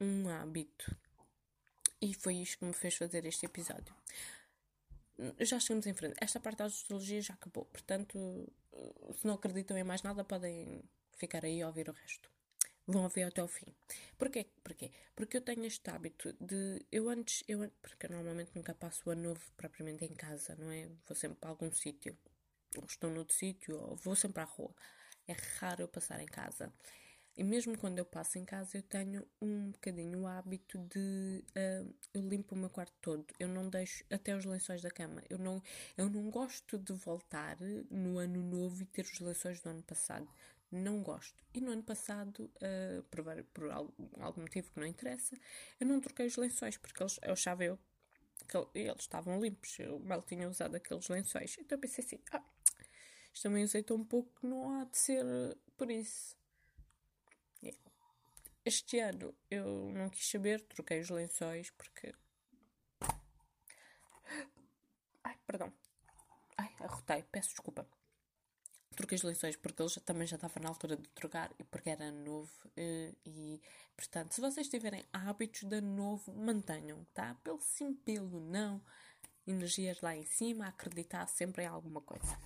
um 0.00 0.28
hábito 0.28 0.96
e 2.00 2.14
foi 2.14 2.36
isto 2.36 2.58
que 2.58 2.64
me 2.64 2.72
fez 2.72 2.96
fazer 2.96 3.24
este 3.24 3.46
episódio. 3.46 3.94
Já 5.40 5.58
estamos 5.58 5.86
em 5.86 5.94
frente. 5.94 6.16
Esta 6.20 6.40
parte 6.40 6.58
da 6.58 6.64
astrologia 6.64 7.20
já 7.20 7.34
acabou. 7.34 7.64
Portanto, 7.66 8.18
se 9.16 9.26
não 9.26 9.34
acreditam 9.34 9.76
em 9.78 9.84
mais 9.84 10.02
nada, 10.02 10.24
podem 10.24 10.82
ficar 11.16 11.44
aí 11.44 11.62
a 11.62 11.66
ouvir 11.66 11.88
o 11.88 11.92
resto. 11.92 12.30
Vão 12.86 13.02
ouvir 13.04 13.22
até 13.22 13.42
o 13.42 13.48
fim. 13.48 13.74
Porquê? 14.18 14.46
Porquê? 14.62 14.90
Porque 15.16 15.38
eu 15.38 15.40
tenho 15.40 15.64
este 15.64 15.88
hábito 15.90 16.34
de. 16.38 16.84
Eu 16.92 17.08
antes. 17.08 17.42
Eu, 17.48 17.70
porque 17.80 18.06
eu 18.06 18.10
normalmente 18.10 18.50
nunca 18.54 18.74
passo 18.74 19.02
o 19.06 19.12
ano 19.12 19.22
novo 19.22 19.40
propriamente 19.56 20.04
em 20.04 20.14
casa, 20.14 20.54
não 20.56 20.70
é? 20.70 20.86
Vou 21.06 21.16
sempre 21.16 21.38
para 21.38 21.50
algum 21.50 21.72
sítio. 21.72 22.16
Ou 22.76 22.84
estou 22.84 23.10
noutro 23.10 23.34
sítio, 23.34 23.80
ou 23.80 23.96
vou 23.96 24.14
sempre 24.14 24.42
à 24.42 24.44
rua. 24.44 24.74
É 25.26 25.34
raro 25.58 25.82
eu 25.82 25.88
passar 25.88 26.20
em 26.20 26.26
casa. 26.26 26.70
E 27.36 27.42
mesmo 27.42 27.76
quando 27.76 27.98
eu 27.98 28.04
passo 28.04 28.38
em 28.38 28.44
casa, 28.44 28.76
eu 28.76 28.82
tenho 28.82 29.26
um 29.42 29.70
bocadinho 29.70 30.20
o 30.20 30.26
hábito 30.26 30.78
de. 30.78 31.42
Uh, 31.50 31.94
eu 32.12 32.22
limpo 32.28 32.54
o 32.54 32.58
meu 32.58 32.70
quarto 32.70 32.94
todo. 33.00 33.26
Eu 33.40 33.48
não 33.48 33.68
deixo 33.68 34.04
até 34.10 34.36
os 34.36 34.44
lençóis 34.44 34.82
da 34.82 34.90
cama. 34.90 35.22
Eu 35.28 35.38
não, 35.38 35.60
eu 35.96 36.08
não 36.08 36.30
gosto 36.30 36.78
de 36.78 36.92
voltar 36.92 37.56
no 37.90 38.18
ano 38.18 38.40
novo 38.40 38.82
e 38.82 38.86
ter 38.86 39.04
os 39.04 39.18
lençóis 39.18 39.60
do 39.60 39.70
ano 39.70 39.82
passado. 39.82 40.28
Não 40.74 41.04
gosto. 41.04 41.44
E 41.54 41.60
no 41.60 41.70
ano 41.70 41.84
passado, 41.84 42.50
uh, 42.56 43.02
por, 43.04 43.22
por 43.52 43.70
algum, 43.70 44.08
algum, 44.20 44.40
motivo 44.40 44.68
que 44.72 44.80
não 44.80 44.86
interessa, 44.86 45.36
eu 45.78 45.86
não 45.86 46.00
troquei 46.00 46.26
os 46.26 46.36
lençóis, 46.36 46.76
porque 46.76 47.00
eles, 47.00 47.20
eu 47.22 47.32
achava 47.32 47.64
eu 47.64 47.78
que 48.48 48.58
eles 48.74 49.02
estavam 49.02 49.40
limpos. 49.40 49.78
Eu 49.78 50.00
mal 50.00 50.20
tinha 50.22 50.48
usado 50.48 50.74
aqueles 50.74 51.08
lençóis. 51.08 51.56
Então 51.60 51.76
eu 51.76 51.80
pensei 51.80 52.04
assim: 52.04 52.18
ah, 52.32 52.42
isto 53.32 53.44
também 53.44 53.62
usei 53.62 53.84
tão 53.84 54.04
pouco, 54.04 54.44
não 54.44 54.80
há 54.80 54.84
de 54.84 54.98
ser 54.98 55.24
por 55.76 55.88
isso. 55.90 56.36
Este 58.64 58.98
ano 58.98 59.32
eu 59.48 59.92
não 59.92 60.10
quis 60.10 60.28
saber, 60.28 60.60
troquei 60.62 60.98
os 60.98 61.10
lençóis 61.10 61.70
porque. 61.70 62.12
Ai, 65.22 65.38
perdão. 65.46 65.72
Ai, 66.56 66.74
arrotei, 66.80 67.22
peço 67.30 67.50
desculpa. 67.50 67.86
Troquei 68.94 69.16
os 69.16 69.22
lençóis 69.22 69.56
porque 69.56 69.82
ele 69.82 69.88
já, 69.88 70.00
também 70.00 70.26
já 70.26 70.36
estava 70.36 70.60
na 70.60 70.68
altura 70.68 70.96
de 70.96 71.08
trocar 71.10 71.50
e 71.58 71.64
porque 71.64 71.90
era 71.90 72.10
novo. 72.10 72.52
E, 72.76 72.80
eh, 72.80 73.14
e, 73.26 73.60
portanto, 73.96 74.32
se 74.32 74.40
vocês 74.40 74.68
tiverem 74.68 75.04
hábitos 75.12 75.64
de 75.64 75.80
novo, 75.80 76.32
mantenham, 76.32 77.04
tá? 77.12 77.34
Pelo 77.42 77.60
sim, 77.60 77.94
pelo 77.94 78.40
não. 78.40 78.80
Energias 79.46 80.00
lá 80.00 80.16
em 80.16 80.24
cima, 80.24 80.68
acreditar 80.68 81.26
sempre 81.26 81.64
em 81.64 81.66
alguma 81.66 82.00
coisa. 82.00 82.38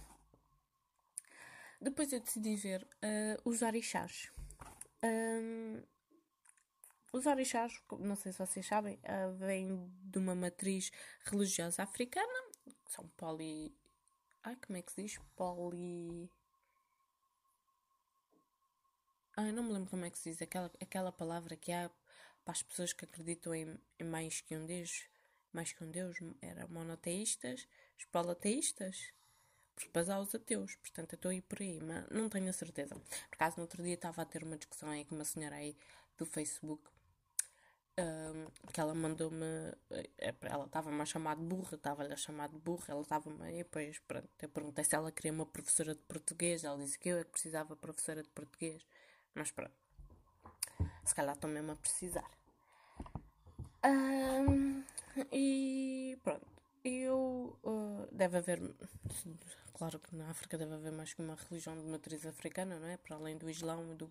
Depois 1.80 2.12
eu 2.12 2.20
decidi 2.20 2.56
ver 2.56 2.82
uh, 2.82 3.48
os 3.48 3.62
orixás. 3.62 4.32
Um, 5.04 5.80
os 7.12 7.24
orixás, 7.26 7.80
não 8.00 8.16
sei 8.16 8.32
se 8.32 8.38
vocês 8.38 8.66
sabem, 8.66 8.96
uh, 8.96 9.32
vêm 9.36 9.88
de 10.02 10.18
uma 10.18 10.34
matriz 10.34 10.90
religiosa 11.24 11.82
africana, 11.84 12.50
são 12.88 13.06
poli. 13.16 13.77
Ai, 14.48 14.56
como 14.66 14.78
é 14.78 14.82
que 14.82 14.90
se 14.90 15.02
diz? 15.02 15.20
Poli. 15.36 16.30
Ai, 19.36 19.52
não 19.52 19.62
me 19.62 19.74
lembro 19.74 19.90
como 19.90 20.06
é 20.06 20.10
que 20.10 20.18
se 20.18 20.30
diz 20.30 20.40
aquela, 20.40 20.72
aquela 20.80 21.12
palavra 21.12 21.54
que 21.54 21.70
há 21.70 21.90
para 22.46 22.52
as 22.52 22.62
pessoas 22.62 22.94
que 22.94 23.04
acreditam 23.04 23.54
em, 23.54 23.78
em 23.98 24.04
mais 24.04 24.40
que 24.40 24.56
um 24.56 24.64
Deus. 24.64 25.06
Mais 25.52 25.74
que 25.74 25.84
um 25.84 25.90
Deus, 25.90 26.16
era 26.40 26.66
monoteístas, 26.66 27.68
os 27.98 28.06
poloteístas. 28.06 29.12
Depois 29.76 30.08
há 30.08 30.18
os 30.18 30.34
ateus, 30.34 30.74
portanto 30.76 31.12
eu 31.12 31.16
estou 31.16 31.30
aí 31.30 31.42
por 31.42 31.60
aí, 31.60 31.78
mas 31.82 32.08
não 32.08 32.30
tenho 32.30 32.48
a 32.48 32.52
certeza. 32.54 32.94
Por 32.94 33.34
acaso, 33.34 33.56
no 33.58 33.64
outro 33.64 33.82
dia 33.82 33.94
estava 33.94 34.22
a 34.22 34.24
ter 34.24 34.42
uma 34.42 34.56
discussão 34.56 34.88
aí 34.88 35.04
com 35.04 35.14
uma 35.14 35.26
senhora 35.26 35.56
aí 35.56 35.76
do 36.16 36.24
Facebook 36.24 36.88
que 38.72 38.80
ela 38.80 38.94
mandou-me. 38.94 39.44
Eh, 39.90 40.34
ela 40.42 40.66
estava-me 40.66 41.00
a 41.00 41.04
chamar 41.06 41.36
de 41.36 41.42
burra, 41.42 41.74
estava-lhe 41.74 42.12
a 42.12 42.16
chamar 42.16 42.48
de 42.48 42.58
burra, 42.58 42.84
ela 42.88 43.02
estava-me. 43.02 43.52
E 43.52 43.58
depois, 43.58 43.98
pronto, 44.00 44.28
eu 44.40 44.48
perguntei 44.48 44.84
se 44.84 44.94
ela 44.94 45.10
queria 45.10 45.32
uma 45.32 45.46
professora 45.46 45.94
de 45.94 46.00
português, 46.02 46.64
ela 46.64 46.78
disse 46.78 46.98
que 46.98 47.08
eu 47.08 47.18
é 47.18 47.24
que 47.24 47.30
precisava 47.30 47.74
de 47.74 47.80
professora 47.80 48.22
de 48.22 48.28
português. 48.30 48.84
Mas 49.34 49.50
pronto, 49.50 49.72
se 51.04 51.14
calhar 51.14 51.34
estou 51.34 51.50
mesmo 51.50 51.72
a 51.72 51.76
precisar. 51.76 52.30
Um, 53.84 54.84
e 55.32 56.18
pronto, 56.22 56.46
eu. 56.84 57.56
Uh, 57.64 58.08
deve 58.12 58.38
haver. 58.38 58.60
Claro 59.74 59.98
que 60.00 60.14
na 60.16 60.30
África 60.30 60.58
deve 60.58 60.74
haver 60.74 60.92
mais 60.92 61.14
que 61.14 61.22
uma 61.22 61.36
religião 61.36 61.76
de 61.76 61.88
matriz 61.88 62.26
africana, 62.26 62.78
não 62.78 62.88
é? 62.88 62.96
Para 62.96 63.16
além 63.16 63.36
do 63.36 63.48
Islão 63.48 63.92
e 63.92 63.94
do. 63.94 64.10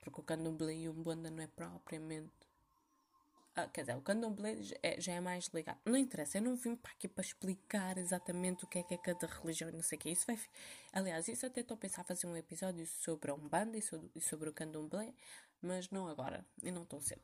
Porque 0.00 0.20
o 0.20 0.24
candomblé 0.24 0.74
e 0.74 0.88
o 0.88 0.92
Umbanda 0.92 1.30
não 1.30 1.42
é 1.42 1.46
propriamente 1.46 2.32
ah, 3.54 3.68
quer 3.68 3.82
dizer, 3.82 3.96
o 3.96 4.00
candomblé 4.00 4.56
é, 4.82 4.98
já 4.98 5.12
é 5.12 5.20
mais 5.20 5.46
ligado. 5.48 5.78
Não 5.84 5.96
interessa, 5.96 6.38
eu 6.38 6.42
não 6.42 6.56
vim 6.56 6.74
para 6.74 6.92
aqui 6.92 7.06
para 7.06 7.22
explicar 7.22 7.98
exatamente 7.98 8.64
o 8.64 8.66
que 8.66 8.78
é 8.78 8.82
que 8.82 8.94
é 8.94 8.98
cada 8.98 9.26
religião 9.26 9.68
e 9.68 9.72
não 9.72 9.82
sei 9.82 9.98
o 9.98 10.00
que. 10.00 10.10
Isso 10.10 10.26
vai. 10.26 10.38
Aliás, 10.92 11.28
isso 11.28 11.44
até 11.44 11.60
estou 11.60 11.74
a 11.74 11.78
pensar 11.78 12.02
fazer 12.04 12.26
um 12.26 12.36
episódio 12.36 12.86
sobre 12.86 13.30
a 13.30 13.34
Umbanda 13.34 13.76
e 13.76 13.82
sobre, 13.82 14.10
e 14.14 14.20
sobre 14.22 14.48
o 14.48 14.52
candomblé, 14.54 15.12
mas 15.60 15.90
não 15.90 16.08
agora, 16.08 16.46
e 16.62 16.70
não 16.70 16.84
tão 16.86 17.00
cedo. 17.00 17.22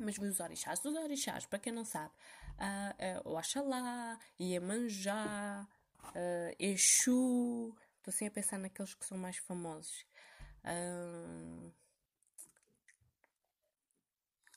Mas 0.00 0.18
os 0.18 0.40
orixás, 0.40 0.84
os 0.84 0.96
orixás, 0.96 1.46
para 1.46 1.58
quem 1.60 1.72
não 1.72 1.84
sabe, 1.84 2.12
uh, 2.58 3.28
uh, 3.28 3.32
o 3.32 3.38
Axalá, 3.38 4.18
Iemanjá, 4.40 5.66
uh, 6.04 6.56
Exu, 6.58 7.74
estou 7.98 8.12
sempre 8.12 8.40
a 8.40 8.42
pensar 8.42 8.58
naqueles 8.58 8.94
que 8.94 9.06
são 9.06 9.16
mais 9.16 9.36
famosos. 9.36 10.04
Uh, 10.64 11.72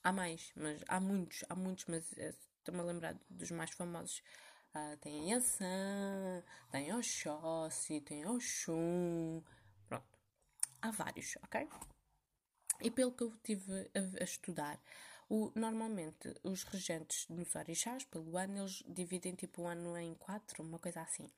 Há 0.03 0.11
mais, 0.11 0.51
mas 0.55 0.83
há 0.87 0.99
muitos, 0.99 1.43
há 1.47 1.55
muitos, 1.55 1.85
mas 1.85 2.17
eh, 2.17 2.33
estou-me 2.57 2.79
a 2.81 2.83
lembrar 2.83 3.15
dos 3.29 3.51
mais 3.51 3.69
famosos. 3.71 4.23
Uh, 4.73 4.97
tem 4.97 5.29
Yansan, 5.29 6.43
tem 6.71 6.93
Oxóssi, 6.95 8.01
tem 8.01 8.25
Oxum, 8.25 9.43
pronto. 9.87 10.17
Há 10.81 10.91
vários, 10.91 11.37
ok? 11.43 11.67
E 12.81 12.89
pelo 12.89 13.11
que 13.11 13.23
eu 13.23 13.31
tive 13.43 13.91
a, 13.93 14.21
a 14.21 14.23
estudar, 14.23 14.81
o, 15.29 15.51
normalmente 15.55 16.33
os 16.43 16.63
regentes 16.63 17.27
nos 17.29 17.53
orixás, 17.55 18.03
pelo 18.05 18.35
ano, 18.37 18.59
eles 18.59 18.83
dividem 18.87 19.35
tipo 19.35 19.61
o 19.61 19.67
ano 19.67 19.95
em 19.97 20.15
quatro, 20.15 20.63
uma 20.63 20.79
coisa 20.79 21.01
assim. 21.01 21.29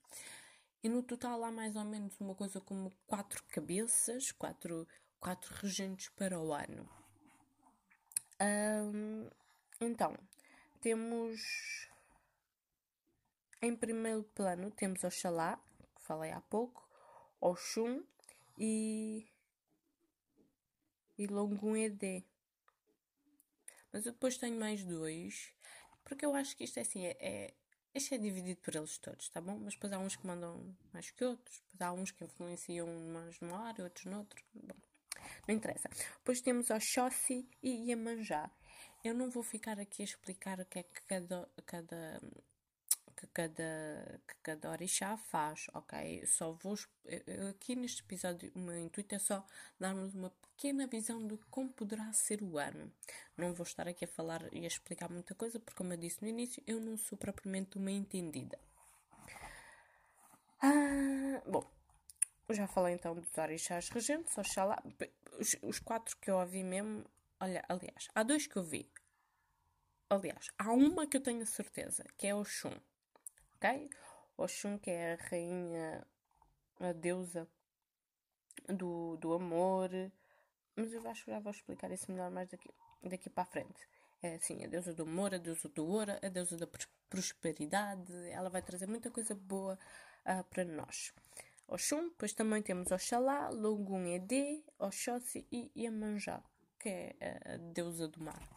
E 0.81 0.87
no 0.87 1.03
total 1.03 1.43
há 1.43 1.51
mais 1.51 1.75
ou 1.75 1.83
menos 1.83 2.17
uma 2.19 2.35
coisa 2.35 2.61
como 2.61 2.93
quatro 3.05 3.43
cabeças, 3.49 4.31
quatro, 4.31 4.87
quatro 5.19 5.53
regentes 5.55 6.07
para 6.09 6.39
o 6.39 6.53
ano. 6.53 7.02
Um, 8.43 9.29
então, 9.79 10.17
temos 10.81 11.39
em 13.61 13.73
primeiro 13.73 14.23
plano 14.35 14.69
temos 14.71 15.05
Oxalá, 15.05 15.57
que 15.95 16.01
falei 16.01 16.31
há 16.31 16.41
pouco, 16.41 16.85
Oxum 17.39 18.03
e, 18.57 19.25
e 21.17 21.27
Longun 21.27 21.77
Ede. 21.77 22.25
Mas 23.93 24.05
eu 24.05 24.11
depois 24.11 24.37
tenho 24.37 24.59
mais 24.59 24.83
dois, 24.83 25.53
porque 26.03 26.25
eu 26.25 26.35
acho 26.35 26.57
que 26.57 26.65
isto 26.65 26.77
é 26.77 26.81
assim, 26.81 27.05
é, 27.05 27.17
é, 27.21 27.53
isto 27.95 28.13
é 28.13 28.17
dividido 28.17 28.59
por 28.59 28.75
eles 28.75 28.97
todos, 28.97 29.29
tá 29.29 29.39
bom? 29.39 29.57
Mas 29.57 29.75
depois 29.75 29.93
há 29.93 29.99
uns 29.99 30.17
que 30.17 30.27
mandam 30.27 30.75
mais 30.91 31.09
que 31.11 31.23
outros, 31.23 31.61
depois 31.71 31.81
há 31.89 31.93
uns 31.93 32.11
que 32.11 32.25
influenciam 32.25 32.87
mais 33.13 33.39
numa 33.39 33.65
área, 33.65 33.85
outros 33.85 34.05
noutro. 34.05 34.43
Bom, 34.53 34.75
não 35.47 35.55
interessa. 35.55 35.89
Depois 36.17 36.41
temos 36.41 36.69
Oxóssi 36.69 37.47
e 37.61 37.89
Iemanjá. 37.89 38.49
Eu 39.03 39.13
não 39.13 39.29
vou 39.29 39.43
ficar 39.43 39.79
aqui 39.79 40.01
a 40.01 40.05
explicar 40.05 40.59
o 40.59 40.65
que 40.65 40.79
é 40.79 40.83
que 40.83 41.01
cada, 41.01 41.49
cada, 41.65 42.21
que 43.17 43.27
cada, 43.27 44.21
que 44.25 44.35
cada 44.41 44.71
orixá 44.71 45.17
faz, 45.17 45.67
ok? 45.73 46.25
só 46.25 46.53
vou. 46.53 46.77
Aqui 47.49 47.75
neste 47.75 48.01
episódio, 48.01 48.51
o 48.55 48.59
meu 48.59 48.79
intuito 48.79 49.13
é 49.13 49.19
só 49.19 49.45
darmos 49.77 50.15
uma 50.15 50.29
pequena 50.29 50.87
visão 50.87 51.27
de 51.27 51.37
como 51.49 51.69
poderá 51.73 52.13
ser 52.13 52.41
o 52.41 52.57
ano. 52.57 52.89
Não 53.35 53.53
vou 53.53 53.65
estar 53.65 53.87
aqui 53.89 54.05
a 54.05 54.07
falar 54.07 54.41
e 54.53 54.63
a 54.63 54.67
explicar 54.67 55.09
muita 55.09 55.35
coisa, 55.35 55.59
porque, 55.59 55.77
como 55.77 55.91
eu 55.91 55.97
disse 55.97 56.21
no 56.21 56.27
início, 56.29 56.63
eu 56.65 56.79
não 56.79 56.97
sou 56.97 57.17
propriamente 57.17 57.77
uma 57.77 57.91
entendida. 57.91 58.57
Ah, 60.61 61.41
bom, 61.45 61.69
já 62.49 62.67
falei 62.67 62.95
então 62.95 63.15
dos 63.15 63.37
orixás 63.37 63.89
regentes, 63.89 64.37
Oxalá. 64.37 64.81
Os, 65.39 65.55
os 65.61 65.79
quatro 65.79 66.17
que 66.17 66.29
eu 66.29 66.37
ouvi 66.37 66.63
mesmo. 66.63 67.05
Olha, 67.39 67.63
aliás, 67.67 68.09
há 68.13 68.23
dois 68.23 68.47
que 68.47 68.57
eu 68.57 68.63
vi. 68.63 68.91
Aliás, 70.09 70.47
há 70.57 70.71
uma 70.71 71.07
que 71.07 71.17
eu 71.17 71.21
tenho 71.21 71.45
certeza, 71.45 72.03
que 72.17 72.27
é 72.27 72.35
Oxum. 72.35 72.73
Ok? 73.55 73.89
Oxum, 74.37 74.77
que 74.77 74.91
é 74.91 75.13
a 75.13 75.15
rainha, 75.29 76.05
a 76.79 76.91
deusa 76.91 77.47
do, 78.67 79.17
do 79.17 79.33
amor. 79.33 79.89
Mas 80.75 80.91
eu 80.91 81.07
acho 81.07 81.25
que 81.25 81.31
já 81.31 81.39
vou 81.39 81.51
explicar 81.51 81.91
isso 81.91 82.11
melhor 82.11 82.29
mais 82.29 82.49
daqui, 82.49 82.69
daqui 83.03 83.29
para 83.29 83.43
a 83.43 83.45
frente. 83.45 83.87
É 84.21 84.35
assim, 84.35 84.63
a 84.63 84.67
deusa 84.67 84.93
do 84.93 85.03
amor, 85.03 85.33
a 85.33 85.37
deusa 85.37 85.67
do 85.69 85.85
ouro, 85.85 86.13
a 86.21 86.29
deusa 86.29 86.57
da 86.57 86.67
prosperidade. 87.09 88.13
Ela 88.29 88.49
vai 88.49 88.61
trazer 88.61 88.87
muita 88.87 89.11
coisa 89.11 89.35
boa 89.35 89.77
uh, 90.25 90.43
para 90.45 90.63
nós. 90.63 91.13
Oxum, 91.73 92.09
depois 92.09 92.33
também 92.33 92.61
temos 92.61 92.91
Oxalá, 92.91 93.49
Logun 93.49 94.05
Ede, 94.05 94.63
Oxóssi 94.77 95.47
e 95.51 95.71
Iemanjá, 95.75 96.39
que 96.79 96.87
é 96.87 97.15
a 97.45 97.57
deusa 97.57 98.07
do 98.07 98.21
mar. 98.21 98.47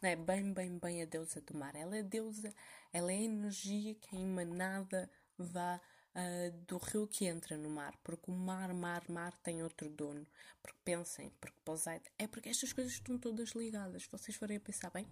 É 0.00 0.14
bem, 0.14 0.52
bem, 0.52 0.78
bem 0.78 1.02
a 1.02 1.04
deusa 1.04 1.40
do 1.40 1.58
mar. 1.58 1.74
Ela 1.74 1.96
é 1.96 2.02
deusa, 2.04 2.54
ela 2.92 3.12
é 3.12 3.16
a 3.16 3.22
energia 3.22 3.96
que 3.96 4.14
é 4.14 4.20
emanada 4.20 5.10
vá 5.36 5.80
uh, 6.14 6.50
do 6.66 6.78
rio 6.78 7.06
que 7.06 7.26
entra 7.26 7.56
no 7.56 7.70
mar, 7.70 7.96
porque 8.02 8.30
o 8.30 8.34
mar, 8.34 8.72
mar, 8.72 9.02
mar 9.08 9.36
tem 9.38 9.62
outro 9.62 9.88
dono. 9.88 10.26
Porque 10.62 10.78
pensem, 10.84 11.30
porque 11.40 11.58
Poseidon. 11.64 12.10
É 12.18 12.26
porque 12.26 12.48
estas 12.48 12.72
coisas 12.72 12.92
estão 12.92 13.16
todas 13.18 13.50
ligadas. 13.50 14.06
Vocês 14.06 14.36
forem 14.36 14.56
a 14.56 14.60
pensar 14.60 14.90
bem, 14.90 15.06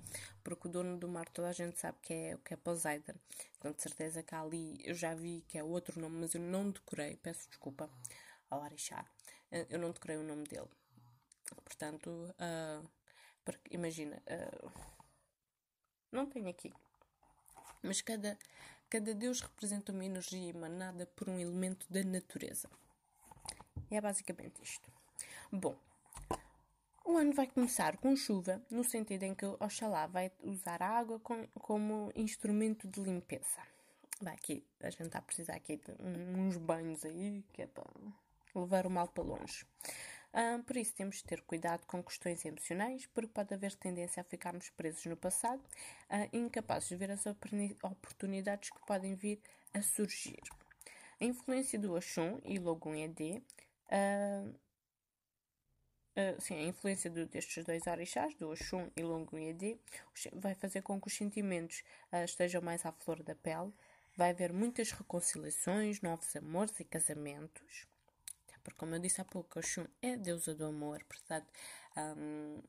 porque 0.44 0.68
o 0.68 0.70
dono 0.70 0.98
do 0.98 1.08
mar 1.08 1.28
toda 1.28 1.48
a 1.48 1.52
gente 1.52 1.78
sabe 1.78 1.98
que 2.02 2.12
é 2.12 2.34
o 2.34 2.38
que 2.38 2.54
é 2.54 2.56
Poseidon. 2.56 3.14
Com 3.58 3.74
certeza 3.78 4.22
que 4.22 4.34
ali 4.34 4.78
eu 4.84 4.94
já 4.94 5.14
vi 5.14 5.44
que 5.48 5.58
é 5.58 5.64
outro 5.64 6.00
nome, 6.00 6.18
mas 6.20 6.34
eu 6.34 6.40
não 6.40 6.70
decorei, 6.70 7.16
peço 7.16 7.48
desculpa 7.48 7.88
ao 8.50 8.62
Arixá. 8.62 9.04
Ah, 9.52 9.66
eu 9.70 9.78
não 9.78 9.90
decorei 9.90 10.16
o 10.16 10.22
nome 10.22 10.44
dele. 10.44 10.68
Portanto, 11.64 12.10
uh, 12.10 12.88
porque, 13.44 13.74
imagina, 13.74 14.20
uh, 14.26 14.72
não 16.10 16.26
tenho 16.26 16.48
aqui, 16.48 16.72
mas 17.82 18.00
cada, 18.00 18.36
cada 18.96 19.12
deus 19.12 19.42
representa 19.42 19.92
uma 19.92 20.06
energia 20.06 20.48
emanada 20.48 21.04
por 21.14 21.28
um 21.28 21.38
elemento 21.38 21.86
da 21.90 22.02
natureza. 22.02 22.66
É 23.90 24.00
basicamente 24.00 24.62
isto. 24.62 24.90
Bom, 25.52 25.76
o 27.04 27.18
ano 27.18 27.34
vai 27.34 27.46
começar 27.46 27.98
com 27.98 28.16
chuva, 28.16 28.62
no 28.70 28.82
sentido 28.82 29.24
em 29.24 29.34
que 29.34 29.44
Oxalá 29.44 30.06
vai 30.06 30.32
usar 30.42 30.82
a 30.82 30.88
água 30.88 31.20
com, 31.20 31.46
como 31.60 32.10
instrumento 32.16 32.88
de 32.88 33.02
limpeza. 33.02 33.60
Vai 34.18 34.32
aqui, 34.32 34.64
a 34.80 34.88
gente 34.88 35.08
está 35.08 35.18
a 35.18 35.22
precisar 35.22 35.56
aqui 35.56 35.76
de 35.76 35.92
uns 36.02 36.56
banhos 36.56 37.04
aí, 37.04 37.44
que 37.52 37.60
é 37.60 37.66
para 37.66 37.84
levar 38.54 38.86
o 38.86 38.90
mal 38.90 39.08
para 39.08 39.24
longe. 39.24 39.66
Uh, 40.36 40.62
por 40.64 40.76
isso 40.76 40.94
temos 40.94 41.16
de 41.16 41.24
ter 41.24 41.40
cuidado 41.40 41.86
com 41.86 42.02
questões 42.02 42.44
emocionais, 42.44 43.06
porque 43.06 43.32
pode 43.32 43.54
haver 43.54 43.74
tendência 43.74 44.20
a 44.20 44.24
ficarmos 44.24 44.68
presos 44.68 45.06
no 45.06 45.16
passado, 45.16 45.62
uh, 45.62 46.36
incapazes 46.36 46.90
de 46.90 46.96
ver 46.96 47.10
as 47.10 47.24
oportunidades 47.26 48.68
que 48.68 48.86
podem 48.86 49.14
vir 49.14 49.40
a 49.72 49.80
surgir. 49.80 50.42
A 51.18 51.24
influência 51.24 51.78
do 51.78 51.94
Oxum 51.94 52.38
e 52.44 52.58
Logun 52.58 52.94
ED 52.94 53.42
uh, 53.90 54.54
Uh, 56.18 56.40
sim, 56.40 56.54
a 56.54 56.62
influência 56.62 57.10
do, 57.10 57.26
destes 57.26 57.62
dois 57.62 57.86
orixás, 57.86 58.34
do 58.36 58.50
Oxum 58.50 58.90
e 58.96 59.02
Longo 59.02 59.36
Yedi, 59.36 59.78
vai 60.32 60.54
fazer 60.54 60.80
com 60.80 60.98
que 60.98 61.08
os 61.08 61.14
sentimentos 61.14 61.84
uh, 62.10 62.24
estejam 62.24 62.62
mais 62.62 62.86
à 62.86 62.92
flor 62.92 63.22
da 63.22 63.34
pele. 63.34 63.70
Vai 64.16 64.30
haver 64.30 64.50
muitas 64.50 64.92
reconciliações, 64.92 66.00
novos 66.00 66.34
amores 66.34 66.80
e 66.80 66.84
casamentos. 66.84 67.86
Porque, 68.66 68.80
como 68.80 68.96
eu 68.96 68.98
disse 68.98 69.20
há 69.20 69.24
pouco, 69.24 69.60
Oxum 69.60 69.86
é 70.02 70.14
a 70.14 70.16
deusa 70.16 70.52
do 70.52 70.66
amor, 70.66 71.04
portanto, 71.04 71.46
um, 71.96 72.60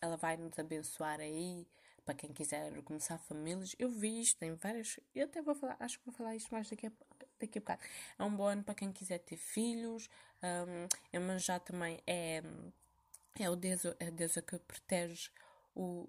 ela 0.00 0.16
vai 0.16 0.34
nos 0.38 0.58
abençoar 0.58 1.20
aí 1.20 1.68
para 2.06 2.14
quem 2.14 2.32
quiser 2.32 2.72
começar 2.84 3.18
famílias. 3.18 3.76
Eu 3.78 3.90
vi 3.90 4.22
isto 4.22 4.42
em 4.42 4.54
várias. 4.54 4.98
Eu 5.14 5.26
até 5.26 5.42
vou 5.42 5.54
falar, 5.54 5.76
acho 5.78 5.98
que 5.98 6.06
vou 6.06 6.14
falar 6.14 6.34
isto 6.34 6.50
mais 6.50 6.70
daqui 6.70 6.86
a, 6.86 6.92
daqui 7.38 7.58
a 7.58 7.60
bocado. 7.60 7.82
É 8.18 8.24
um 8.24 8.34
bom 8.34 8.46
ano 8.46 8.64
para 8.64 8.74
quem 8.74 8.90
quiser 8.90 9.18
ter 9.18 9.36
filhos. 9.36 10.08
Um, 10.42 10.88
Emanjá 11.12 11.60
também 11.60 12.00
é, 12.06 12.42
é, 13.38 13.50
o 13.50 13.56
deusa, 13.56 13.94
é 14.00 14.06
a 14.06 14.10
deusa 14.10 14.40
que 14.40 14.58
protege 14.58 15.28
o, 15.74 16.08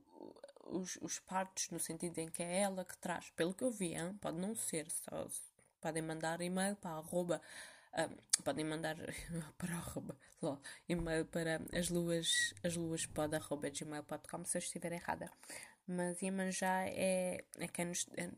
os, 0.68 0.98
os 1.02 1.20
partos, 1.20 1.70
no 1.70 1.80
sentido 1.82 2.18
em 2.20 2.30
que 2.30 2.42
é 2.42 2.62
ela 2.62 2.86
que 2.86 2.98
traz. 2.98 3.30
Pelo 3.32 3.54
que 3.54 3.64
eu 3.66 3.72
vi, 3.72 3.94
hein? 3.94 4.18
pode 4.22 4.38
não 4.38 4.56
ser. 4.56 4.90
Só, 4.90 5.28
podem 5.82 6.02
mandar 6.02 6.40
e-mail 6.40 6.78
para 6.78 6.92
arroba. 6.92 7.42
Um, 7.98 8.44
podem 8.44 8.66
mandar 8.66 8.98
para 9.58 9.76
arroba, 9.76 10.18
e-mail 10.90 11.26
para 11.26 11.62
as 11.74 11.90
luas, 11.90 12.54
as 12.62 12.76
luas 12.76 13.06
pod, 13.06 13.34
arroba, 13.36 13.70
se 13.74 14.58
eu 14.58 14.60
estiver 14.60 14.92
errada. 14.92 15.32
Mas 15.88 16.22
Iemanjá 16.22 16.88
é, 16.88 17.46
é 17.58 17.68
quem 17.68 17.86
nos. 17.86 18.08
É, 18.18 18.30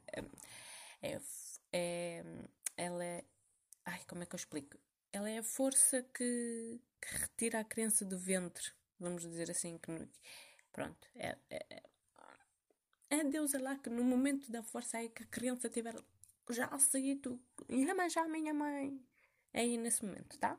é, 1.01 1.21
é, 1.71 2.23
ela 2.75 3.03
é. 3.03 3.23
Ai, 3.85 4.01
como 4.07 4.23
é 4.23 4.25
que 4.25 4.35
eu 4.35 4.37
explico? 4.37 4.77
Ela 5.13 5.29
é 5.29 5.37
a 5.39 5.43
força 5.43 6.03
que, 6.03 6.81
que 7.01 7.17
retira 7.17 7.59
a 7.61 7.63
crença 7.63 8.03
do 8.05 8.19
ventre, 8.19 8.71
vamos 8.99 9.23
dizer 9.23 9.49
assim. 9.49 9.77
Que, 9.77 10.07
pronto, 10.71 11.07
é, 11.15 11.37
é, 11.49 11.83
é, 13.09 13.23
Deus 13.23 13.53
é 13.53 13.59
lá 13.59 13.77
que 13.77 13.89
no 13.89 14.03
momento 14.03 14.51
da 14.51 14.61
força 14.61 14.97
aí 14.97 15.09
que 15.09 15.23
a 15.23 15.27
criança 15.27 15.69
tiver 15.69 15.95
já 16.49 16.69
tu. 17.21 17.39
Iemanjá, 17.69 18.27
minha 18.27 18.53
mãe. 18.53 19.01
Aí 19.57 19.75
nesse 19.75 20.05
momento, 20.05 20.37
tá? 20.37 20.55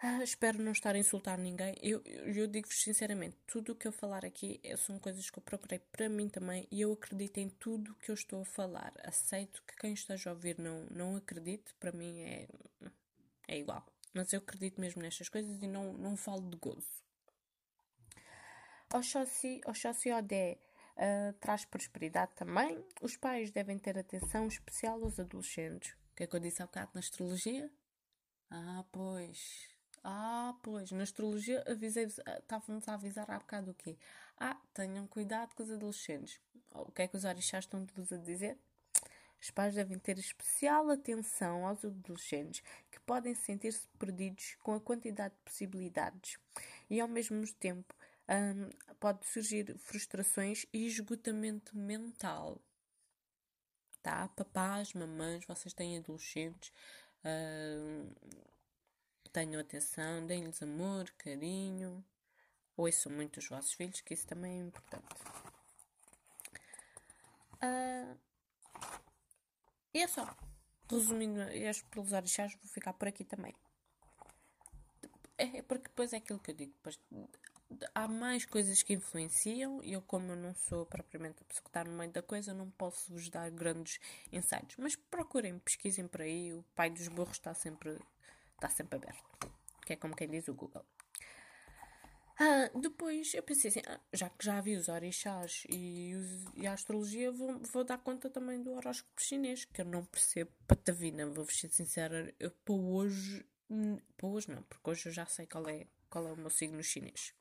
Ah, 0.00 0.22
espero 0.22 0.62
não 0.62 0.70
estar 0.70 0.94
a 0.94 0.98
insultar 0.98 1.36
ninguém. 1.36 1.74
Eu, 1.82 2.00
eu, 2.04 2.32
eu 2.32 2.46
digo-vos 2.46 2.80
sinceramente, 2.80 3.36
tudo 3.48 3.72
o 3.72 3.74
que 3.74 3.88
eu 3.88 3.90
falar 3.92 4.24
aqui 4.24 4.60
é, 4.62 4.76
são 4.76 4.96
coisas 5.00 5.28
que 5.28 5.36
eu 5.36 5.42
procurei 5.42 5.80
para 5.80 6.08
mim 6.08 6.28
também 6.28 6.68
e 6.70 6.82
eu 6.82 6.92
acredito 6.92 7.38
em 7.38 7.48
tudo 7.48 7.90
o 7.90 7.94
que 7.96 8.12
eu 8.12 8.14
estou 8.14 8.42
a 8.42 8.44
falar. 8.44 8.92
Aceito 9.02 9.60
que 9.66 9.76
quem 9.76 9.92
esteja 9.92 10.30
a 10.30 10.34
ouvir 10.34 10.56
não, 10.56 10.86
não 10.88 11.16
acredite, 11.16 11.74
para 11.80 11.90
mim 11.90 12.20
é, 12.20 12.48
é 13.48 13.58
igual. 13.58 13.84
Mas 14.12 14.32
eu 14.32 14.38
acredito 14.38 14.80
mesmo 14.80 15.02
nestas 15.02 15.28
coisas 15.28 15.60
e 15.60 15.66
não, 15.66 15.94
não 15.94 16.16
falo 16.16 16.48
de 16.48 16.56
gozo. 16.58 17.02
Oxóssi, 18.92 19.60
Oxóssi 19.66 20.12
Odé 20.12 20.58
uh, 20.96 21.32
traz 21.40 21.64
prosperidade 21.64 22.30
também. 22.36 22.84
Os 23.02 23.16
pais 23.16 23.50
devem 23.50 23.78
ter 23.78 23.98
atenção 23.98 24.46
especial 24.46 25.02
aos 25.02 25.18
adolescentes. 25.18 25.96
O 26.14 26.16
que 26.16 26.22
é 26.22 26.26
que 26.28 26.36
eu 26.36 26.40
disse 26.40 26.62
há 26.62 26.66
bocado 26.66 26.92
na 26.94 27.00
astrologia? 27.00 27.68
Ah, 28.48 28.84
pois. 28.92 29.68
Ah, 30.04 30.54
pois, 30.62 30.92
na 30.92 31.02
astrologia 31.02 31.64
avisei-vos, 31.66 32.20
ah, 32.20 32.38
estávamos 32.38 32.86
a 32.86 32.94
avisar 32.94 33.28
há 33.28 33.36
bocado 33.36 33.72
o 33.72 33.74
quê? 33.74 33.98
Ah, 34.38 34.56
tenham 34.72 35.08
cuidado 35.08 35.56
com 35.56 35.64
os 35.64 35.72
adolescentes. 35.72 36.40
O 36.72 36.92
que 36.92 37.02
é 37.02 37.08
que 37.08 37.16
os 37.16 37.24
orixás 37.24 37.64
estão-vos 37.64 38.12
a 38.12 38.16
dizer? 38.16 38.56
Os 39.42 39.50
pais 39.50 39.74
devem 39.74 39.98
ter 39.98 40.16
especial 40.16 40.88
atenção 40.88 41.66
aos 41.66 41.84
adolescentes 41.84 42.62
que 42.92 43.00
podem 43.00 43.34
sentir-se 43.34 43.88
perdidos 43.98 44.56
com 44.62 44.72
a 44.72 44.80
quantidade 44.80 45.34
de 45.34 45.40
possibilidades 45.40 46.38
e, 46.88 47.00
ao 47.00 47.08
mesmo 47.08 47.44
tempo, 47.54 47.92
um, 48.28 48.70
pode 49.00 49.26
surgir 49.26 49.76
frustrações 49.78 50.64
e 50.72 50.86
esgotamento 50.86 51.76
mental. 51.76 52.60
Tá? 54.04 54.28
Papás, 54.36 54.92
mamães, 54.92 55.46
vocês 55.46 55.72
têm 55.72 55.96
adolescentes. 55.96 56.70
Um, 57.24 58.12
Tenham 59.32 59.60
atenção, 59.60 60.26
deem-lhes 60.26 60.62
amor, 60.62 61.10
carinho. 61.18 62.04
Ouçam 62.76 63.10
muito 63.10 63.38
os 63.38 63.48
vossos 63.48 63.72
filhos, 63.72 64.02
que 64.02 64.12
isso 64.12 64.26
também 64.26 64.60
é 64.60 64.64
importante. 64.64 65.14
Uh, 67.62 68.16
e 69.94 70.02
é 70.02 70.06
só. 70.06 70.36
Resumindo 70.88 71.40
as 71.40 71.80
pelos 71.80 72.12
orixás, 72.12 72.54
vou 72.54 72.70
ficar 72.70 72.92
por 72.92 73.08
aqui 73.08 73.24
também. 73.24 73.56
É, 75.38 75.58
é 75.58 75.62
porque 75.62 75.88
depois 75.88 76.12
é 76.12 76.18
aquilo 76.18 76.38
que 76.38 76.50
eu 76.50 76.54
digo. 76.54 76.72
Depois, 76.74 77.00
há 77.94 78.08
mais 78.08 78.44
coisas 78.44 78.82
que 78.82 78.94
influenciam 78.94 79.82
e 79.82 79.92
eu, 79.92 80.02
como 80.02 80.32
eu 80.32 80.36
não 80.36 80.54
sou 80.54 80.86
propriamente 80.86 81.42
a 81.42 81.44
pessoa 81.44 81.62
que 81.62 81.70
está 81.70 81.84
no 81.84 81.92
meio 81.92 82.10
da 82.10 82.22
coisa, 82.22 82.54
não 82.54 82.70
posso 82.70 83.12
vos 83.12 83.28
dar 83.28 83.50
grandes 83.50 83.98
insights. 84.32 84.76
Mas 84.78 84.96
procurem, 84.96 85.58
pesquisem 85.58 86.06
por 86.06 86.22
aí. 86.22 86.52
O 86.52 86.64
pai 86.74 86.90
dos 86.90 87.08
burros 87.08 87.36
está 87.36 87.54
sempre 87.54 87.98
está 88.54 88.68
sempre 88.68 88.96
aberto. 88.96 89.52
Que 89.84 89.92
é 89.92 89.96
como 89.96 90.16
quem 90.16 90.28
diz 90.28 90.48
o 90.48 90.54
Google. 90.54 90.84
Ah, 92.38 92.68
depois 92.74 93.32
eu 93.34 93.42
pensei 93.44 93.68
assim, 93.68 93.82
ah, 93.86 94.00
já 94.12 94.28
que 94.28 94.44
já 94.44 94.60
vi 94.60 94.76
os 94.76 94.88
orixás 94.88 95.64
e, 95.68 96.14
os, 96.16 96.44
e 96.56 96.66
a 96.66 96.72
astrologia, 96.72 97.30
vou, 97.30 97.60
vou, 97.60 97.84
dar 97.84 97.98
conta 97.98 98.28
também 98.28 98.60
do 98.60 98.72
horóscopo 98.72 99.22
chinês, 99.22 99.64
que 99.64 99.80
eu 99.80 99.84
não 99.84 100.04
percebo 100.04 100.50
patavina, 100.66 101.26
vou-vos 101.26 101.56
ser 101.56 101.70
sincera, 101.70 102.34
eu 102.40 102.50
para 102.50 102.74
hoje, 102.74 103.46
para 104.16 104.26
hoje 104.26 104.50
não, 104.50 104.62
porque 104.64 104.90
hoje 104.90 105.06
eu 105.08 105.12
já 105.12 105.26
sei 105.26 105.46
qual 105.46 105.68
é, 105.68 105.86
qual 106.10 106.26
é 106.26 106.32
o 106.32 106.36
meu 106.36 106.50
signo 106.50 106.82
chinês. 106.82 107.32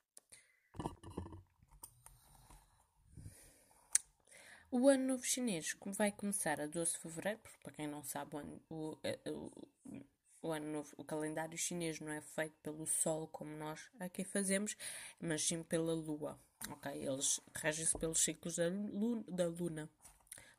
O 4.76 4.90
ano 4.90 5.06
novo 5.06 5.24
chinês 5.24 5.78
vai 5.86 6.12
começar 6.12 6.60
a 6.60 6.66
12 6.66 6.94
de 6.94 6.98
fevereiro, 6.98 7.38
porque 7.44 7.60
para 7.60 7.74
quem 7.74 7.86
não 7.86 8.04
sabe, 8.04 8.36
o, 8.36 8.40
ano, 8.40 8.62
o, 8.72 8.98
o, 9.30 10.08
o 10.42 10.52
ano 10.52 10.66
novo, 10.66 10.92
o 10.98 11.04
calendário 11.04 11.56
chinês 11.56 12.00
não 12.00 12.12
é 12.12 12.20
feito 12.22 12.56
pelo 12.64 12.88
Sol 12.88 13.28
como 13.28 13.56
nós 13.56 13.88
aqui 14.00 14.24
fazemos, 14.24 14.76
mas 15.22 15.44
sim 15.44 15.62
pela 15.62 15.94
Lua. 15.94 16.40
Ok? 16.72 16.92
Eles 16.92 17.40
regem-se 17.54 17.96
pelos 18.00 18.24
ciclos 18.24 18.56
da 18.56 18.68
luna, 18.68 19.24
da 19.28 19.48
luna, 19.48 19.90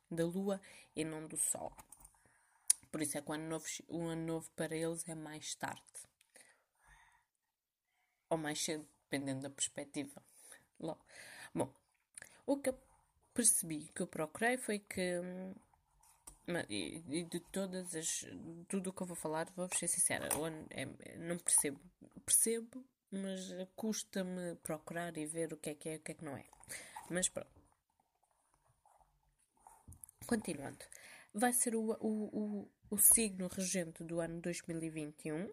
da 0.09 0.25
Lua 0.25 0.61
e 0.95 1.03
não 1.03 1.27
do 1.27 1.35
Sol. 1.35 1.75
Por 2.89 3.01
isso 3.01 3.17
é 3.17 3.21
que 3.21 3.29
o 3.29 3.33
ano 3.33 3.49
novo, 3.49 3.65
o 3.89 4.01
ano 4.03 4.25
novo 4.25 4.49
para 4.55 4.77
eles 4.77 5.05
é 5.09 5.13
mais 5.13 5.55
tarde. 5.55 5.83
Ou 8.29 8.37
mais 8.37 8.63
cedo, 8.63 8.87
dependendo 9.09 9.41
da 9.41 9.49
perspectiva. 9.49 10.23
Bom, 11.53 11.69
o 12.45 12.55
que 12.55 12.69
percebi, 13.35 13.91
que 13.93 14.01
eu 14.01 14.07
procurei 14.07 14.57
foi 14.57 14.79
que 14.79 15.19
hum, 15.19 15.53
e, 16.69 17.23
de 17.23 17.39
todas 17.51 17.95
as. 17.95 18.25
Tudo 18.67 18.89
o 18.89 18.93
que 18.93 19.01
eu 19.01 19.07
vou 19.07 19.15
falar, 19.15 19.51
vou 19.55 19.67
ser 19.75 19.87
sincera, 19.87 20.29
é, 20.71 20.85
não 21.17 21.37
percebo. 21.37 21.79
Percebo, 22.25 22.85
mas 23.11 23.39
custa-me 23.75 24.55
procurar 24.57 25.17
e 25.17 25.25
ver 25.25 25.53
o 25.53 25.57
que 25.57 25.71
é 25.71 25.75
que 25.75 25.89
é 25.89 25.93
e 25.93 25.97
o 25.97 25.99
que 26.01 26.11
é 26.11 26.15
que 26.15 26.25
não 26.25 26.37
é. 26.37 26.45
Mas 27.09 27.29
pronto. 27.29 27.49
Continuando. 30.25 30.85
Vai 31.33 31.53
ser 31.53 31.75
o, 31.75 31.91
o, 31.99 32.61
o, 32.61 32.71
o 32.89 32.97
signo 32.97 33.47
regente 33.47 34.03
do 34.03 34.19
ano 34.19 34.39
2021. 34.41 35.51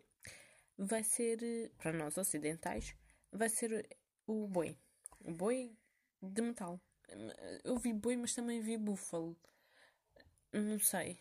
Vai 0.78 1.02
ser, 1.04 1.70
para 1.78 1.92
nós 1.92 2.16
ocidentais, 2.16 2.94
vai 3.30 3.48
ser 3.48 3.88
o 4.26 4.46
boi. 4.46 4.76
O 5.20 5.32
boi 5.32 5.76
de 6.20 6.42
metal. 6.42 6.80
Eu 7.64 7.78
vi 7.78 7.92
boi, 7.92 8.16
mas 8.16 8.34
também 8.34 8.60
vi 8.60 8.76
búfalo. 8.76 9.36
Não 10.52 10.78
sei. 10.78 11.18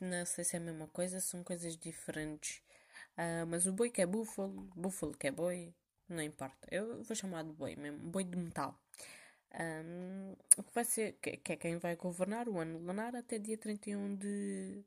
Não 0.00 0.26
sei 0.26 0.44
se 0.44 0.56
é 0.56 0.58
a 0.58 0.62
mesma 0.62 0.88
coisa, 0.88 1.20
são 1.20 1.44
coisas 1.44 1.76
diferentes. 1.76 2.62
Uh, 3.16 3.46
mas 3.46 3.66
o 3.66 3.72
boi 3.72 3.90
que 3.90 4.02
é 4.02 4.06
búfalo, 4.06 4.70
búfalo 4.74 5.16
que 5.16 5.26
é 5.28 5.30
boi, 5.30 5.74
não 6.08 6.22
importa. 6.22 6.66
Eu 6.70 7.02
vou 7.02 7.16
chamar 7.16 7.44
de 7.44 7.52
boi 7.52 7.76
mesmo, 7.76 7.98
boi 7.98 8.24
de 8.24 8.36
metal. 8.36 8.78
Um, 9.54 10.34
que 10.62 10.74
vai 10.74 10.84
ser, 10.84 11.18
que, 11.20 11.36
que, 11.36 11.52
é 11.52 11.56
quem 11.56 11.76
vai 11.76 11.94
governar 11.96 12.48
o 12.48 12.58
ano 12.58 12.78
lunar 12.78 13.14
até 13.14 13.38
dia 13.38 13.58
31 13.58 14.16
de, 14.16 14.82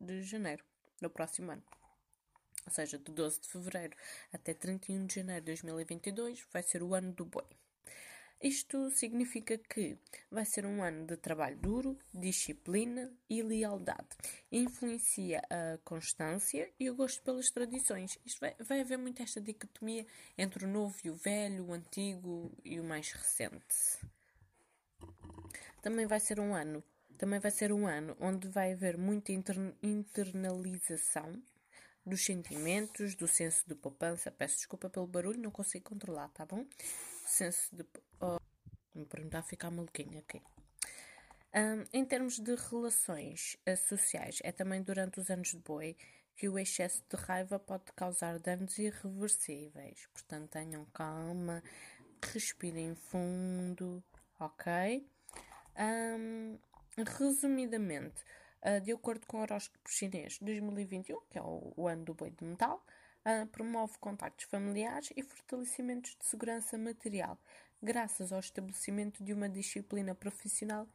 de 0.00 0.22
janeiro 0.22 0.64
do 1.00 1.10
próximo 1.10 1.52
ano. 1.52 1.62
Ou 2.66 2.72
seja, 2.72 2.98
de 2.98 3.12
12 3.12 3.40
de 3.40 3.48
fevereiro 3.48 3.96
até 4.32 4.54
31 4.54 5.06
de 5.06 5.16
janeiro 5.16 5.42
de 5.42 5.46
2022 5.46 6.46
vai 6.52 6.62
ser 6.62 6.82
o 6.82 6.94
ano 6.94 7.12
do 7.12 7.24
boi. 7.24 7.44
Isto 8.42 8.90
significa 8.90 9.58
que 9.58 9.98
vai 10.30 10.46
ser 10.46 10.64
um 10.64 10.82
ano 10.82 11.06
de 11.06 11.14
trabalho 11.18 11.58
duro, 11.58 11.98
disciplina 12.12 13.12
e 13.28 13.42
lealdade. 13.42 14.08
Influencia 14.50 15.42
a 15.50 15.76
constância 15.84 16.72
e 16.80 16.88
o 16.88 16.94
gosto 16.94 17.22
pelas 17.22 17.50
tradições. 17.50 18.18
Isto 18.24 18.40
vai, 18.40 18.54
vai 18.58 18.80
haver 18.80 18.96
muito 18.96 19.22
esta 19.22 19.42
dicotomia 19.42 20.06
entre 20.38 20.64
o 20.64 20.68
novo 20.68 20.96
e 21.04 21.10
o 21.10 21.14
velho, 21.14 21.66
o 21.66 21.74
antigo 21.74 22.50
e 22.64 22.80
o 22.80 22.84
mais 22.84 23.12
recente. 23.12 24.00
Também 25.82 26.06
vai 26.06 26.18
ser 26.18 26.40
um 26.40 26.54
ano, 26.54 26.82
também 27.18 27.40
vai 27.40 27.50
ser 27.50 27.70
um 27.72 27.86
ano 27.86 28.16
onde 28.18 28.48
vai 28.48 28.72
haver 28.72 28.96
muita 28.96 29.32
internalização 29.32 31.42
dos 32.06 32.24
sentimentos, 32.24 33.14
do 33.14 33.28
senso 33.28 33.68
de 33.68 33.74
poupança. 33.74 34.30
Peço 34.30 34.56
desculpa 34.56 34.88
pelo 34.88 35.06
barulho, 35.06 35.40
não 35.40 35.50
consigo 35.50 35.90
controlar, 35.90 36.30
tá 36.30 36.46
bom? 36.46 36.64
Senso 37.30 37.74
de. 37.74 37.84
Oh, 38.20 38.38
me 38.94 39.06
perguntar 39.06 39.42
ficar 39.42 39.70
maluquinha 39.70 40.20
aqui. 40.20 40.42
Um, 41.52 41.84
em 41.92 42.04
termos 42.04 42.38
de 42.38 42.54
relações 42.54 43.56
uh, 43.68 43.76
sociais, 43.76 44.38
é 44.44 44.52
também 44.52 44.82
durante 44.82 45.18
os 45.18 45.30
anos 45.30 45.48
de 45.48 45.58
boi 45.58 45.96
que 46.36 46.48
o 46.48 46.58
excesso 46.58 47.02
de 47.10 47.16
raiva 47.16 47.58
pode 47.58 47.92
causar 47.94 48.38
danos 48.38 48.78
irreversíveis. 48.78 50.06
Portanto, 50.12 50.50
tenham 50.50 50.84
calma, 50.86 51.62
respirem 52.32 52.94
fundo, 52.94 54.02
ok? 54.38 55.06
Um, 55.76 56.58
resumidamente, 57.18 58.22
uh, 58.62 58.80
de 58.80 58.92
acordo 58.92 59.26
com 59.26 59.38
o 59.38 59.40
horóscopo 59.40 59.90
chinês 59.90 60.38
2021, 60.40 61.20
que 61.28 61.38
é 61.38 61.42
o, 61.42 61.86
ano 61.88 62.04
do 62.04 62.14
boi 62.14 62.30
de 62.30 62.44
metal, 62.44 62.84
promove 63.52 63.98
contactos 63.98 64.46
familiares 64.46 65.12
e 65.16 65.22
fortalecimentos 65.22 66.16
de 66.18 66.24
segurança 66.24 66.78
material, 66.78 67.38
graças 67.82 68.32
ao 68.32 68.40
estabelecimento 68.40 69.22
de 69.22 69.32
uma 69.32 69.48
disciplina 69.48 70.14
profissional 70.14 70.86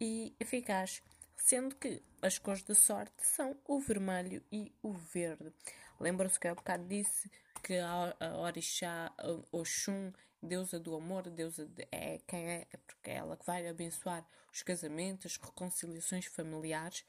e 0.00 0.34
eficaz, 0.38 1.02
sendo 1.36 1.74
que 1.76 2.02
as 2.20 2.38
cores 2.38 2.62
da 2.62 2.74
sorte 2.74 3.26
são 3.26 3.56
o 3.66 3.80
vermelho 3.80 4.42
e 4.50 4.72
o 4.82 4.92
verde. 4.92 5.52
Lembram-se 5.98 6.38
que 6.38 6.48
há 6.48 6.54
bocado 6.54 6.84
disse 6.86 7.30
que 7.62 7.78
a, 7.78 8.14
a 8.18 8.38
Orixá, 8.38 9.12
a 9.16 9.56
Oxum, 9.56 10.12
deusa 10.42 10.78
do 10.78 10.94
amor, 10.94 11.30
deusa 11.30 11.66
de, 11.66 11.86
é 11.92 12.18
quem 12.26 12.48
é, 12.48 12.66
é 12.70 12.76
porque 12.78 13.10
é 13.10 13.14
ela 13.14 13.36
que 13.36 13.46
vai 13.46 13.66
abençoar 13.68 14.26
os 14.52 14.62
casamentos, 14.62 15.32
as 15.32 15.36
reconciliações 15.36 16.26
familiares. 16.26 17.04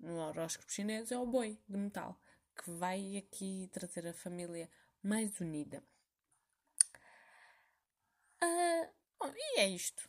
No 0.00 0.16
horóscopo 0.16 0.72
chinês 0.72 1.12
é 1.12 1.18
o 1.18 1.26
boi 1.26 1.58
de 1.68 1.76
metal 1.76 2.18
que 2.58 2.70
vai 2.72 3.16
aqui 3.16 3.68
trazer 3.72 4.06
a 4.06 4.12
família 4.12 4.68
mais 5.02 5.38
unida. 5.40 5.82
Uh, 8.42 8.88
bom, 9.18 9.32
e 9.34 9.60
é 9.60 9.68
isto. 9.68 10.08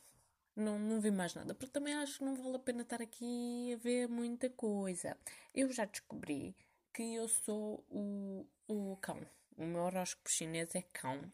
Não, 0.56 0.78
não 0.78 1.00
vi 1.00 1.12
mais 1.12 1.34
nada, 1.36 1.56
porque 1.56 1.72
também 1.72 1.94
acho 1.94 2.18
que 2.18 2.26
não 2.26 2.36
vale 2.36 2.56
a 2.58 2.60
pena 2.60 2.82
estar 2.82 3.02
aqui 3.02 3.74
a 3.74 3.78
ver 3.78 4.10
muita 4.10 4.50
coisa. 4.50 5.18
Eu 5.54 5.72
já 5.72 5.86
descobri 5.86 6.56
que 6.94 7.16
eu 7.16 7.28
sou 7.30 7.86
o, 7.90 8.46
o 8.68 8.98
cão. 8.98 9.26
O 9.56 9.66
meu 9.66 9.84
horóscopo 9.84 10.30
chinês 10.30 10.76
é 10.76 10.82
cão. 10.82 11.32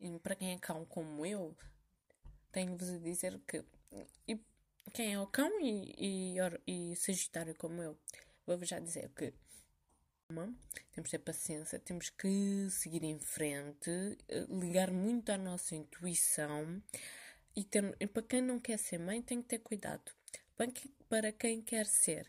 E 0.00 0.18
para 0.20 0.34
quem 0.34 0.52
é 0.52 0.58
cão 0.58 0.84
como 0.86 1.26
eu, 1.26 1.54
tenho-vos 2.50 2.88
a 2.88 2.98
dizer 2.98 3.38
que. 3.46 3.64
E 4.26 4.40
quem 4.92 5.14
é 5.14 5.20
o 5.20 5.26
cão 5.26 5.60
e, 5.60 5.94
e, 5.98 6.36
e 6.66 6.96
Sagitário 6.96 7.54
como 7.54 7.82
eu, 7.82 7.98
vou-vos 8.46 8.68
já 8.68 8.78
dizer 8.78 9.10
que 9.10 9.34
temos 10.92 11.10
que 11.10 11.18
ter 11.18 11.18
paciência, 11.18 11.78
temos 11.78 12.10
que 12.10 12.68
seguir 12.70 13.02
em 13.04 13.18
frente, 13.18 13.90
eh, 14.28 14.46
ligar 14.48 14.90
muito 14.90 15.30
à 15.30 15.38
nossa 15.38 15.74
intuição 15.74 16.82
e, 17.56 17.64
ter, 17.64 17.96
e 18.00 18.06
para 18.06 18.22
quem 18.22 18.42
não 18.42 18.58
quer 18.58 18.78
ser 18.78 18.98
mãe 18.98 19.22
tem 19.22 19.42
que 19.42 19.48
ter 19.48 19.58
cuidado. 19.58 20.12
Para 20.56 20.70
quem, 20.70 20.90
para 21.08 21.32
quem 21.32 21.62
quer 21.62 21.86
ser, 21.86 22.26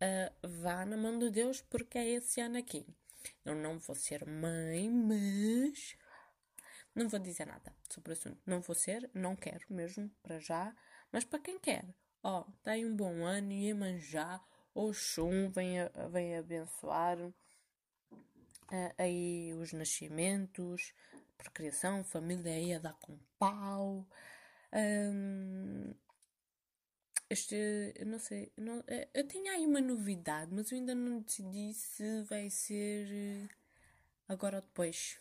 uh, 0.00 0.48
vá 0.62 0.84
na 0.84 0.96
mão 0.96 1.18
de 1.18 1.30
Deus 1.30 1.60
porque 1.60 1.98
é 1.98 2.08
esse 2.08 2.40
ano 2.40 2.58
aqui. 2.58 2.86
Eu 3.44 3.54
não 3.54 3.78
vou 3.78 3.96
ser 3.96 4.26
mãe, 4.26 4.90
mas 4.90 5.96
não 6.94 7.08
vou 7.08 7.18
dizer 7.18 7.46
nada 7.46 7.74
sobre 7.90 8.10
o 8.10 8.12
assunto. 8.12 8.40
Não 8.46 8.60
vou 8.60 8.74
ser, 8.74 9.10
não 9.14 9.34
quero 9.34 9.64
mesmo, 9.70 10.10
para 10.22 10.38
já. 10.38 10.74
Mas 11.10 11.24
para 11.24 11.40
quem 11.40 11.58
quer, 11.58 11.84
ó, 12.22 12.40
oh, 12.40 12.52
tem 12.62 12.84
um 12.84 12.96
bom 12.96 13.24
ano 13.24 13.52
e 13.52 13.72
manjar. 13.74 14.44
Oxum 14.74 15.50
vem, 15.50 15.76
vem 16.10 16.36
abençoar 16.36 17.16
uh, 18.72 18.94
aí 18.98 19.54
os 19.54 19.72
nascimentos, 19.72 20.94
procriação, 21.36 22.04
família 22.04 22.52
aí 22.52 22.74
a 22.74 22.78
dar 22.78 22.94
com 22.94 23.18
pau. 23.38 24.06
Um, 24.72 25.94
este, 27.30 27.56
eu 27.96 28.06
não 28.06 28.18
sei, 28.18 28.52
não, 28.56 28.84
eh, 28.86 29.08
eu 29.14 29.26
tinha 29.26 29.52
aí 29.52 29.66
uma 29.66 29.80
novidade, 29.80 30.52
mas 30.52 30.70
eu 30.70 30.78
ainda 30.78 30.94
não 30.94 31.20
decidi 31.20 31.72
se 31.72 32.22
vai 32.24 32.50
ser 32.50 33.08
eh, 33.10 33.48
agora 34.28 34.56
ou 34.56 34.62
depois. 34.62 35.18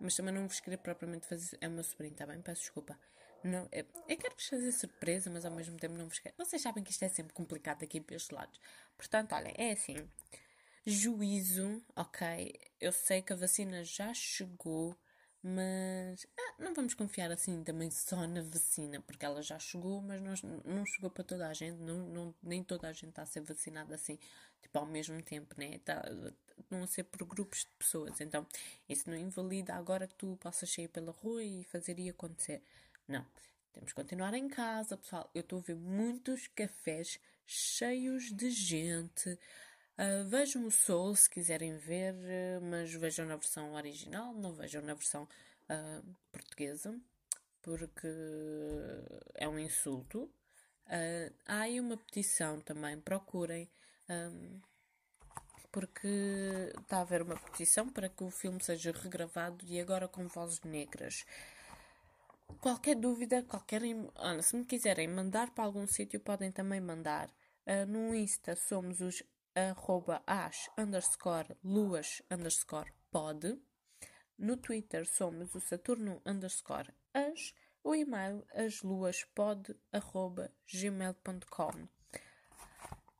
Mas 0.00 0.16
também 0.16 0.32
não 0.32 0.46
vos 0.48 0.60
queria 0.60 0.78
propriamente 0.78 1.26
fazer. 1.26 1.58
É 1.60 1.68
o 1.68 1.70
meu 1.70 1.84
sobrinho, 1.84 2.14
tá 2.14 2.26
bem? 2.26 2.40
Peço 2.40 2.62
desculpa. 2.62 2.98
Não, 3.44 3.68
eu, 3.72 3.84
eu 4.08 4.16
quero-vos 4.16 4.48
fazer 4.48 4.72
surpresa, 4.72 5.30
mas 5.30 5.44
ao 5.44 5.52
mesmo 5.52 5.76
tempo 5.76 5.94
não 5.94 6.08
vos 6.08 6.18
quero. 6.18 6.34
Vocês 6.38 6.62
sabem 6.62 6.82
que 6.84 6.90
isto 6.90 7.04
é 7.04 7.08
sempre 7.08 7.32
complicado 7.34 7.82
aqui 7.82 8.00
para 8.00 8.16
estes 8.16 8.30
lados. 8.30 8.60
Portanto, 8.96 9.34
olha, 9.34 9.52
é 9.56 9.72
assim 9.72 10.08
juízo, 10.88 11.82
ok, 11.94 12.58
eu 12.80 12.92
sei 12.92 13.20
que 13.22 13.32
a 13.32 13.36
vacina 13.36 13.84
já 13.84 14.12
chegou, 14.14 14.96
mas 15.42 16.26
ah, 16.38 16.54
não 16.58 16.74
vamos 16.74 16.94
confiar 16.94 17.30
assim 17.30 17.62
também 17.62 17.90
só 17.90 18.26
na 18.26 18.42
vacina, 18.42 19.00
porque 19.02 19.24
ela 19.24 19.42
já 19.42 19.58
chegou, 19.58 20.00
mas 20.00 20.20
não, 20.20 20.34
não 20.64 20.86
chegou 20.86 21.10
para 21.10 21.24
toda 21.24 21.46
a 21.46 21.52
gente, 21.54 21.78
não, 21.80 22.08
não, 22.08 22.34
nem 22.42 22.64
toda 22.64 22.88
a 22.88 22.92
gente 22.92 23.10
está 23.10 23.22
a 23.22 23.26
ser 23.26 23.40
vacinada 23.42 23.94
assim, 23.94 24.18
tipo 24.62 24.78
ao 24.78 24.86
mesmo 24.86 25.22
tempo, 25.22 25.54
né? 25.58 25.78
Tá, 25.84 26.02
não 26.70 26.82
a 26.82 26.86
ser 26.86 27.04
por 27.04 27.26
grupos 27.26 27.60
de 27.60 27.70
pessoas. 27.78 28.20
Então, 28.20 28.46
isso 28.88 29.08
não 29.08 29.16
invalida 29.16 29.74
agora 29.74 30.06
que 30.06 30.14
tu 30.14 30.36
possas 30.40 30.70
sair 30.70 30.88
pela 30.88 31.12
rua 31.12 31.42
e 31.44 31.64
fazer 31.64 31.98
e 31.98 32.08
acontecer. 32.08 32.62
Não. 33.06 33.24
Temos 33.72 33.92
que 33.92 33.96
continuar 33.96 34.34
em 34.34 34.48
casa, 34.48 34.96
pessoal. 34.96 35.30
Eu 35.34 35.42
estou 35.42 35.60
a 35.60 35.62
ver 35.62 35.76
muitos 35.76 36.48
cafés 36.48 37.20
cheios 37.46 38.32
de 38.32 38.50
gente. 38.50 39.38
Uh, 39.98 40.24
vejam 40.28 40.64
o 40.64 40.70
Soul 40.70 41.16
se 41.16 41.28
quiserem 41.28 41.76
ver, 41.76 42.14
mas 42.62 42.92
vejam 42.94 43.26
na 43.26 43.34
versão 43.34 43.74
original, 43.74 44.32
não 44.32 44.52
vejam 44.52 44.80
na 44.80 44.94
versão 44.94 45.24
uh, 45.24 46.16
portuguesa, 46.30 46.96
porque 47.60 48.08
é 49.34 49.48
um 49.48 49.58
insulto. 49.58 50.30
Há 51.44 51.60
aí 51.62 51.80
uma 51.80 51.96
petição 51.96 52.60
também, 52.60 52.98
procurem, 52.98 53.68
um, 54.08 54.60
porque 55.70 56.08
está 56.80 56.98
a 56.98 57.00
haver 57.02 57.20
uma 57.20 57.36
petição 57.36 57.90
para 57.90 58.08
que 58.08 58.24
o 58.24 58.30
filme 58.30 58.62
seja 58.62 58.92
regravado 58.92 59.66
e 59.66 59.78
agora 59.80 60.08
com 60.08 60.26
vozes 60.28 60.62
negras. 60.62 61.26
Qualquer 62.60 62.94
dúvida, 62.94 63.42
qualquer. 63.42 63.82
Se 64.42 64.56
me 64.56 64.64
quiserem 64.64 65.08
mandar 65.08 65.50
para 65.50 65.64
algum 65.64 65.86
sítio, 65.86 66.20
podem 66.20 66.50
também 66.50 66.80
mandar. 66.80 67.28
No 67.86 68.14
Insta 68.14 68.56
somos 68.56 69.02
os 69.02 69.22
arroba 69.54 70.22
as 70.26 70.68
underscore 70.76 71.56
luas 71.62 72.22
underscore 72.30 72.92
pod. 73.10 73.58
No 74.38 74.56
Twitter 74.56 75.06
somos 75.06 75.54
o 75.54 75.60
Saturno 75.60 76.22
underscore 76.24 76.94
as. 77.12 77.54
O 77.82 77.94
e-mail 77.94 78.44
asluaspod 78.54 79.74
arroba 79.92 80.52
gmail.com. 80.66 81.88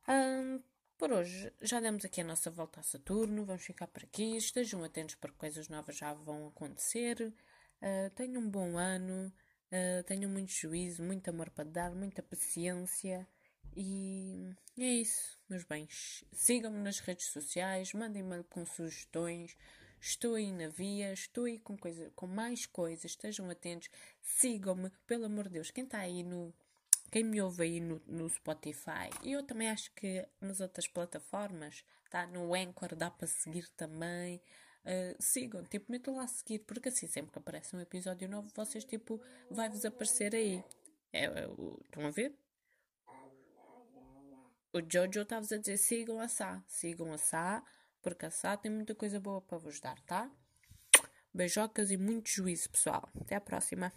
Um, 0.07 0.63
por 0.97 1.11
hoje 1.11 1.53
já 1.61 1.79
demos 1.79 2.03
aqui 2.05 2.21
a 2.21 2.23
nossa 2.25 2.51
volta 2.51 2.79
a 2.79 2.83
Saturno. 2.83 3.45
Vamos 3.45 3.63
ficar 3.63 3.87
por 3.87 4.03
aqui. 4.03 4.37
Estejam 4.37 4.83
atentos 4.83 5.15
para 5.15 5.31
coisas 5.33 5.69
novas 5.69 5.97
já 5.97 6.13
vão 6.13 6.47
acontecer. 6.47 7.33
Uh, 7.81 8.09
tenham 8.15 8.41
um 8.41 8.49
bom 8.49 8.77
ano. 8.77 9.33
Uh, 9.71 10.03
tenham 10.03 10.31
muito 10.31 10.51
juízo, 10.51 11.03
muito 11.03 11.29
amor 11.29 11.49
para 11.51 11.69
dar, 11.69 11.93
muita 11.93 12.23
paciência. 12.23 13.27
E 13.75 14.55
é 14.77 14.87
isso, 14.87 15.37
meus 15.49 15.63
bens. 15.63 16.23
Sigam-me 16.31 16.79
nas 16.79 16.99
redes 16.99 17.27
sociais, 17.27 17.93
mandem-me 17.93 18.43
com 18.43 18.65
sugestões. 18.65 19.55
Estou 20.01 20.35
aí 20.35 20.51
na 20.51 20.67
via, 20.69 21.11
estou 21.11 21.45
aí 21.45 21.59
com, 21.59 21.77
coisa, 21.77 22.11
com 22.15 22.27
mais 22.27 22.65
coisas. 22.65 23.05
Estejam 23.05 23.49
atentos, 23.49 23.89
sigam-me, 24.21 24.89
pelo 25.05 25.25
amor 25.25 25.45
de 25.45 25.55
Deus. 25.55 25.71
Quem 25.71 25.83
está 25.83 25.99
aí 25.99 26.23
no, 26.23 26.53
quem 27.11 27.23
me 27.23 27.41
ouve 27.41 27.63
aí 27.63 27.79
no, 27.79 28.01
no 28.05 28.29
Spotify, 28.29 29.09
e 29.23 29.31
eu 29.31 29.43
também 29.43 29.69
acho 29.69 29.91
que 29.93 30.25
nas 30.39 30.59
outras 30.59 30.87
plataformas, 30.87 31.83
tá? 32.09 32.27
No 32.27 32.53
Anchor 32.53 32.95
dá 32.95 33.09
para 33.09 33.27
seguir 33.27 33.67
também. 33.69 34.41
Uh, 34.85 35.15
sigam, 35.19 35.63
tipo, 35.63 35.91
metam 35.91 36.15
lá 36.15 36.23
a 36.23 36.27
seguir, 36.27 36.59
porque 36.59 36.89
assim 36.89 37.07
sempre 37.07 37.31
que 37.31 37.39
aparece 37.39 37.75
um 37.75 37.81
episódio 37.81 38.29
novo, 38.29 38.49
vocês, 38.55 38.85
tipo, 38.85 39.19
vai-vos 39.49 39.85
aparecer 39.85 40.33
aí. 40.35 40.63
É, 41.11 41.25
é, 41.25 41.47
estão 41.83 42.05
a 42.05 42.11
ver? 42.11 42.33
O 44.71 44.81
Jojo 44.81 45.21
estava 45.21 45.43
a 45.43 45.57
dizer 45.57 45.77
sigam 45.77 46.19
a 46.19 46.27
Sá, 46.27 46.61
sigam 46.67 47.11
a 47.11 47.17
Sá, 47.17 47.63
porque 48.03 48.27
a 48.27 48.29
Sá 48.29 48.55
tem 48.55 48.71
muita 48.71 48.93
coisa 48.93 49.19
boa 49.19 49.41
para 49.41 49.57
vos 49.57 49.79
dar, 49.79 49.99
tá? 50.01 50.29
Beijocas 51.33 51.89
e 51.89 51.97
muito 51.97 52.29
juízo, 52.29 52.69
pessoal. 52.69 53.09
Até 53.19 53.35
a 53.35 53.41
próxima. 53.41 53.91